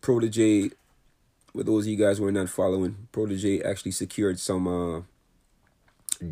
Protoje, 0.02 0.72
with 1.54 1.64
those 1.64 1.86
of 1.86 1.90
you 1.92 1.96
guys 1.96 2.18
who 2.18 2.26
are 2.26 2.32
not 2.32 2.50
following 2.50 3.08
Protoje 3.10 3.64
actually 3.64 3.92
secured 3.92 4.38
some 4.38 4.68
uh 4.68 5.00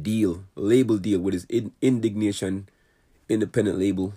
deal, 0.02 0.44
label 0.54 0.98
deal 0.98 1.20
with 1.20 1.34
his 1.34 1.44
in- 1.46 1.72
In.Digg.Nation 1.80 2.68
independent 3.28 3.78
label. 3.78 4.14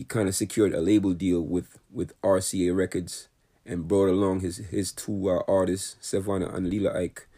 He 0.00 0.04
kind 0.04 0.30
of 0.30 0.34
secured 0.34 0.72
a 0.72 0.80
label 0.80 1.12
deal 1.12 1.42
with 1.42 1.78
with 1.92 2.18
RCA 2.22 2.74
Records, 2.74 3.28
and 3.66 3.86
brought 3.86 4.08
along 4.08 4.40
his 4.40 4.56
his 4.56 4.92
two 4.92 5.28
uh, 5.28 5.42
artists, 5.46 5.96
Sevana 6.00 6.54
and 6.54 6.70
Lila 6.70 6.98
Ike. 6.98 7.28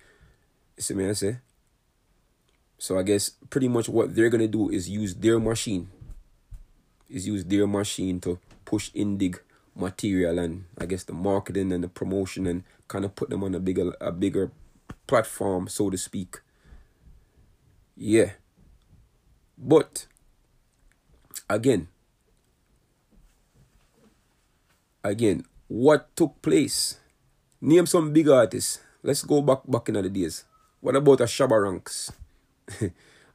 See 0.78 0.94
me 0.94 1.08
I 1.08 1.14
say? 1.14 1.38
So 2.78 2.96
I 2.96 3.02
guess 3.02 3.30
pretty 3.50 3.66
much 3.66 3.88
what 3.88 4.14
they're 4.14 4.30
gonna 4.30 4.46
do 4.46 4.70
is 4.70 4.88
use 4.88 5.12
their 5.12 5.40
machine. 5.40 5.90
Is 7.10 7.26
use 7.26 7.44
their 7.44 7.66
machine 7.66 8.20
to 8.20 8.38
push 8.64 8.92
Indig 8.92 9.40
material 9.74 10.38
and 10.38 10.66
I 10.78 10.86
guess 10.86 11.02
the 11.02 11.14
marketing 11.14 11.72
and 11.72 11.82
the 11.82 11.88
promotion 11.88 12.46
and 12.46 12.62
kind 12.86 13.04
of 13.04 13.16
put 13.16 13.28
them 13.28 13.42
on 13.42 13.56
a 13.56 13.58
bigger 13.58 13.92
a 14.00 14.12
bigger 14.12 14.52
platform, 15.08 15.66
so 15.66 15.90
to 15.90 15.98
speak. 15.98 16.38
Yeah. 17.96 18.34
But 19.58 20.06
again, 21.50 21.88
again, 25.04 25.44
what 25.68 26.14
took 26.16 26.40
place? 26.42 26.98
Name 27.60 27.86
some 27.86 28.12
big 28.12 28.28
artists. 28.28 28.80
Let's 29.02 29.22
go 29.22 29.42
back 29.42 29.62
back 29.66 29.88
in 29.88 29.94
the 29.94 30.08
days. 30.08 30.44
What 30.80 30.96
about 30.96 31.20
a 31.20 31.24
Shabba 31.24 31.62
Ranks? 31.62 32.12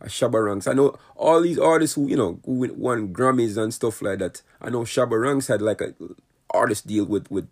a 0.01 0.07
Shabba 0.07 0.45
Ranks. 0.45 0.67
I 0.67 0.73
know 0.73 0.97
all 1.15 1.41
these 1.41 1.59
artists 1.59 1.95
who, 1.95 2.07
you 2.07 2.15
know, 2.15 2.39
who 2.45 2.73
won 2.73 3.13
Grammys 3.13 3.57
and 3.57 3.73
stuff 3.73 4.01
like 4.01 4.19
that. 4.19 4.41
I 4.61 4.69
know 4.69 4.81
Shabba 4.81 5.21
Ranks 5.21 5.47
had 5.47 5.61
like 5.61 5.81
a 5.81 5.93
artist 6.49 6.87
deal 6.87 7.05
with, 7.05 7.29
with 7.31 7.47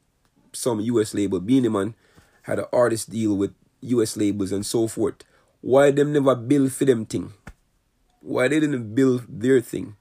some 0.53 0.79
US 0.79 1.13
label. 1.13 1.39
Beenie 1.39 1.69
Man 1.69 1.95
had 2.43 2.59
an 2.59 2.65
artist 2.71 3.09
deal 3.09 3.35
with 3.35 3.53
US 3.81 4.17
labels 4.17 4.51
and 4.51 4.65
so 4.65 4.87
forth. 4.87 5.23
Why 5.61 5.91
them 5.91 6.13
never 6.13 6.35
build 6.35 6.73
for 6.73 6.85
them 6.85 7.05
thing? 7.05 7.33
Why 8.21 8.47
they 8.47 8.59
didn't 8.59 8.95
build 8.95 9.25
their 9.27 9.61
thing? 9.61 9.95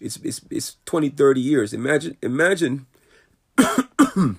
It's 0.00 0.16
it's 0.18 0.40
it's 0.50 0.76
20, 0.84 1.10
30 1.10 1.40
years. 1.40 1.72
Imagine 1.72 2.16
imagine 2.22 2.86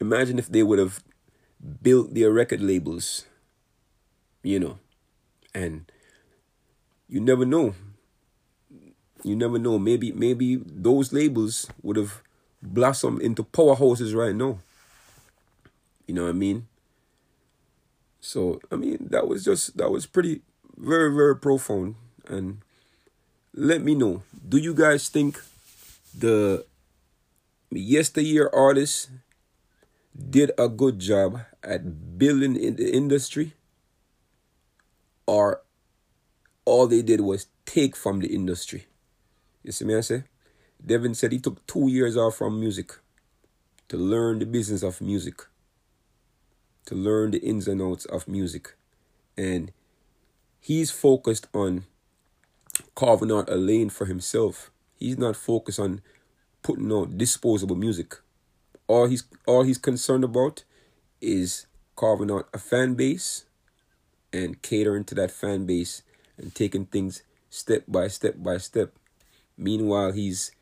imagine 0.00 0.38
if 0.38 0.48
they 0.48 0.62
would 0.62 0.78
have 0.78 1.02
built 1.82 2.14
their 2.14 2.30
record 2.30 2.60
labels, 2.60 3.26
you 4.42 4.58
know, 4.58 4.78
and 5.54 5.90
you 7.08 7.20
never 7.20 7.44
know. 7.44 7.74
You 9.22 9.36
never 9.36 9.58
know. 9.58 9.78
Maybe 9.78 10.12
maybe 10.12 10.56
those 10.56 11.12
labels 11.12 11.68
would 11.82 11.96
have 11.96 12.22
blossomed 12.62 13.20
into 13.20 13.44
powerhouses 13.44 14.14
right 14.14 14.34
now. 14.34 14.58
You 16.06 16.14
know 16.14 16.22
what 16.24 16.30
I 16.30 16.32
mean? 16.32 16.66
So 18.20 18.60
I 18.72 18.76
mean 18.76 19.08
that 19.10 19.28
was 19.28 19.44
just 19.44 19.76
that 19.76 19.90
was 19.90 20.06
pretty 20.06 20.40
very 20.76 21.12
very 21.14 21.36
profound 21.36 21.96
and 22.26 22.62
let 23.54 23.82
me 23.82 23.94
know. 23.94 24.22
Do 24.48 24.56
you 24.56 24.72
guys 24.72 25.08
think 25.08 25.40
the 26.16 26.64
yesteryear 27.70 28.50
artists 28.52 29.08
did 30.18 30.50
a 30.58 30.68
good 30.68 30.98
job 30.98 31.40
at 31.62 32.18
building 32.18 32.56
in 32.56 32.76
the 32.76 32.90
industry 32.92 33.54
or 35.26 35.62
all 36.64 36.86
they 36.86 37.02
did 37.02 37.20
was 37.20 37.46
take 37.64 37.96
from 37.96 38.20
the 38.20 38.34
industry? 38.34 38.86
You 39.62 39.72
see 39.72 39.84
me 39.84 39.96
I 39.96 40.00
say? 40.00 40.24
Devin 40.84 41.14
said 41.14 41.32
he 41.32 41.38
took 41.38 41.66
two 41.66 41.88
years 41.88 42.16
off 42.16 42.36
from 42.36 42.58
music 42.58 42.92
to 43.88 43.96
learn 43.96 44.38
the 44.38 44.46
business 44.46 44.82
of 44.82 45.00
music 45.00 45.42
to 46.90 46.96
learn 46.96 47.30
the 47.30 47.38
ins 47.38 47.68
and 47.68 47.80
outs 47.80 48.04
of 48.06 48.26
music. 48.26 48.74
And 49.36 49.72
he's 50.60 50.90
focused 50.90 51.46
on 51.54 51.84
carving 52.96 53.30
out 53.30 53.48
a 53.48 53.54
lane 53.54 53.90
for 53.90 54.06
himself. 54.06 54.70
He's 54.96 55.16
not 55.16 55.36
focused 55.36 55.78
on 55.78 56.02
putting 56.62 56.92
out 56.92 57.16
disposable 57.16 57.76
music. 57.76 58.16
All 58.86 59.06
he's 59.06 59.24
all 59.46 59.62
he's 59.62 59.78
concerned 59.78 60.24
about 60.24 60.64
is 61.20 61.66
carving 61.96 62.30
out 62.30 62.48
a 62.52 62.58
fan 62.58 62.94
base 62.94 63.44
and 64.32 64.60
catering 64.62 65.04
to 65.04 65.14
that 65.14 65.30
fan 65.30 65.66
base 65.66 66.02
and 66.36 66.54
taking 66.54 66.86
things 66.86 67.22
step 67.50 67.84
by 67.86 68.08
step 68.08 68.34
by 68.38 68.58
step. 68.58 68.92
Meanwhile, 69.56 70.12
he's 70.12 70.52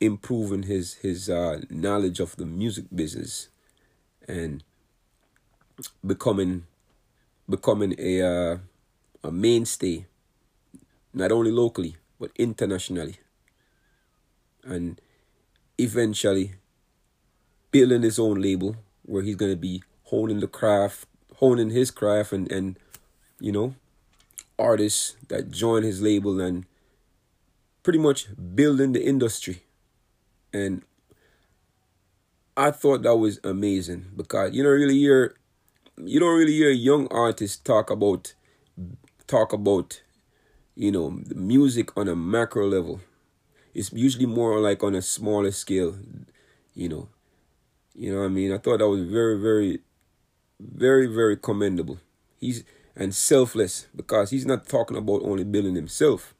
improving 0.00 0.64
his 0.64 0.94
his 0.94 1.28
uh, 1.28 1.60
knowledge 1.70 2.20
of 2.20 2.36
the 2.36 2.46
music 2.46 2.84
business 2.94 3.48
and 4.28 4.62
becoming 6.04 6.66
becoming 7.48 7.94
a 7.98 8.22
uh, 8.22 8.58
a 9.24 9.30
mainstay, 9.32 10.06
not 11.12 11.32
only 11.32 11.50
locally 11.50 11.96
but 12.18 12.30
internationally, 12.36 13.16
and 14.64 15.00
eventually 15.78 16.54
building 17.70 18.02
his 18.02 18.18
own 18.18 18.40
label 18.40 18.76
where 19.02 19.22
he's 19.22 19.36
gonna 19.36 19.56
be 19.56 19.82
honing 20.04 20.40
the 20.40 20.46
craft, 20.48 21.06
honing 21.36 21.70
his 21.70 21.90
craft, 21.90 22.32
and 22.32 22.50
and 22.50 22.78
you 23.40 23.52
know 23.52 23.74
artists 24.58 25.16
that 25.28 25.50
join 25.50 25.82
his 25.82 26.02
label 26.02 26.40
and 26.40 26.66
pretty 27.82 27.98
much 27.98 28.26
building 28.54 28.92
the 28.92 29.04
industry. 29.04 29.62
And 30.52 30.82
I 32.56 32.70
thought 32.70 33.02
that 33.02 33.16
was 33.16 33.38
amazing 33.44 34.06
because 34.16 34.54
you 34.54 34.62
know 34.62 34.70
really 34.70 34.98
hear 34.98 35.34
you 35.98 36.20
don't 36.20 36.38
really 36.38 36.52
hear 36.54 36.70
young 36.70 37.08
artists 37.10 37.56
talk 37.58 37.90
about 37.90 38.34
talk 39.26 39.52
about 39.52 40.02
you 40.76 40.92
know 40.92 41.10
music 41.34 41.96
on 41.96 42.08
a 42.08 42.16
macro 42.16 42.66
level 42.68 43.00
it's 43.76 43.92
usually 43.92 44.26
more 44.26 44.58
like 44.58 44.82
on 44.82 44.94
a 44.94 45.02
smaller 45.02 45.50
scale 45.50 45.96
you 46.74 46.88
know 46.88 47.08
you 47.94 48.12
know 48.12 48.20
what 48.20 48.26
i 48.26 48.28
mean 48.28 48.52
i 48.52 48.58
thought 48.58 48.78
that 48.78 48.88
was 48.88 49.02
very 49.02 49.38
very 49.38 49.80
very 50.60 51.06
very 51.06 51.36
commendable 51.36 51.98
he's 52.40 52.64
and 52.94 53.14
selfless 53.14 53.86
because 53.94 54.30
he's 54.30 54.46
not 54.46 54.66
talking 54.66 54.96
about 54.96 55.22
only 55.22 55.44
building 55.44 55.74
himself 55.74 56.34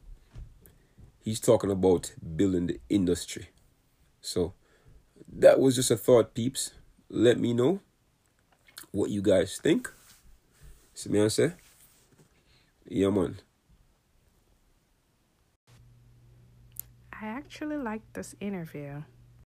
he's 1.22 1.40
talking 1.40 1.70
about 1.70 2.12
building 2.36 2.66
the 2.66 2.80
industry 2.88 3.48
so 4.20 4.54
that 5.28 5.60
was 5.60 5.76
just 5.76 5.90
a 5.90 5.96
thought 5.96 6.34
peeps 6.34 6.72
let 7.10 7.38
me 7.38 7.52
know 7.52 7.80
what 8.90 9.10
you 9.10 9.22
guys 9.22 9.58
think. 9.58 9.92
See 10.94 11.10
me 11.10 11.28
say? 11.28 11.52
Yeah, 12.88 13.10
man. 13.10 13.36
I 17.20 17.28
actually 17.28 17.78
like 17.78 18.02
this 18.12 18.34
interview. 18.40 19.02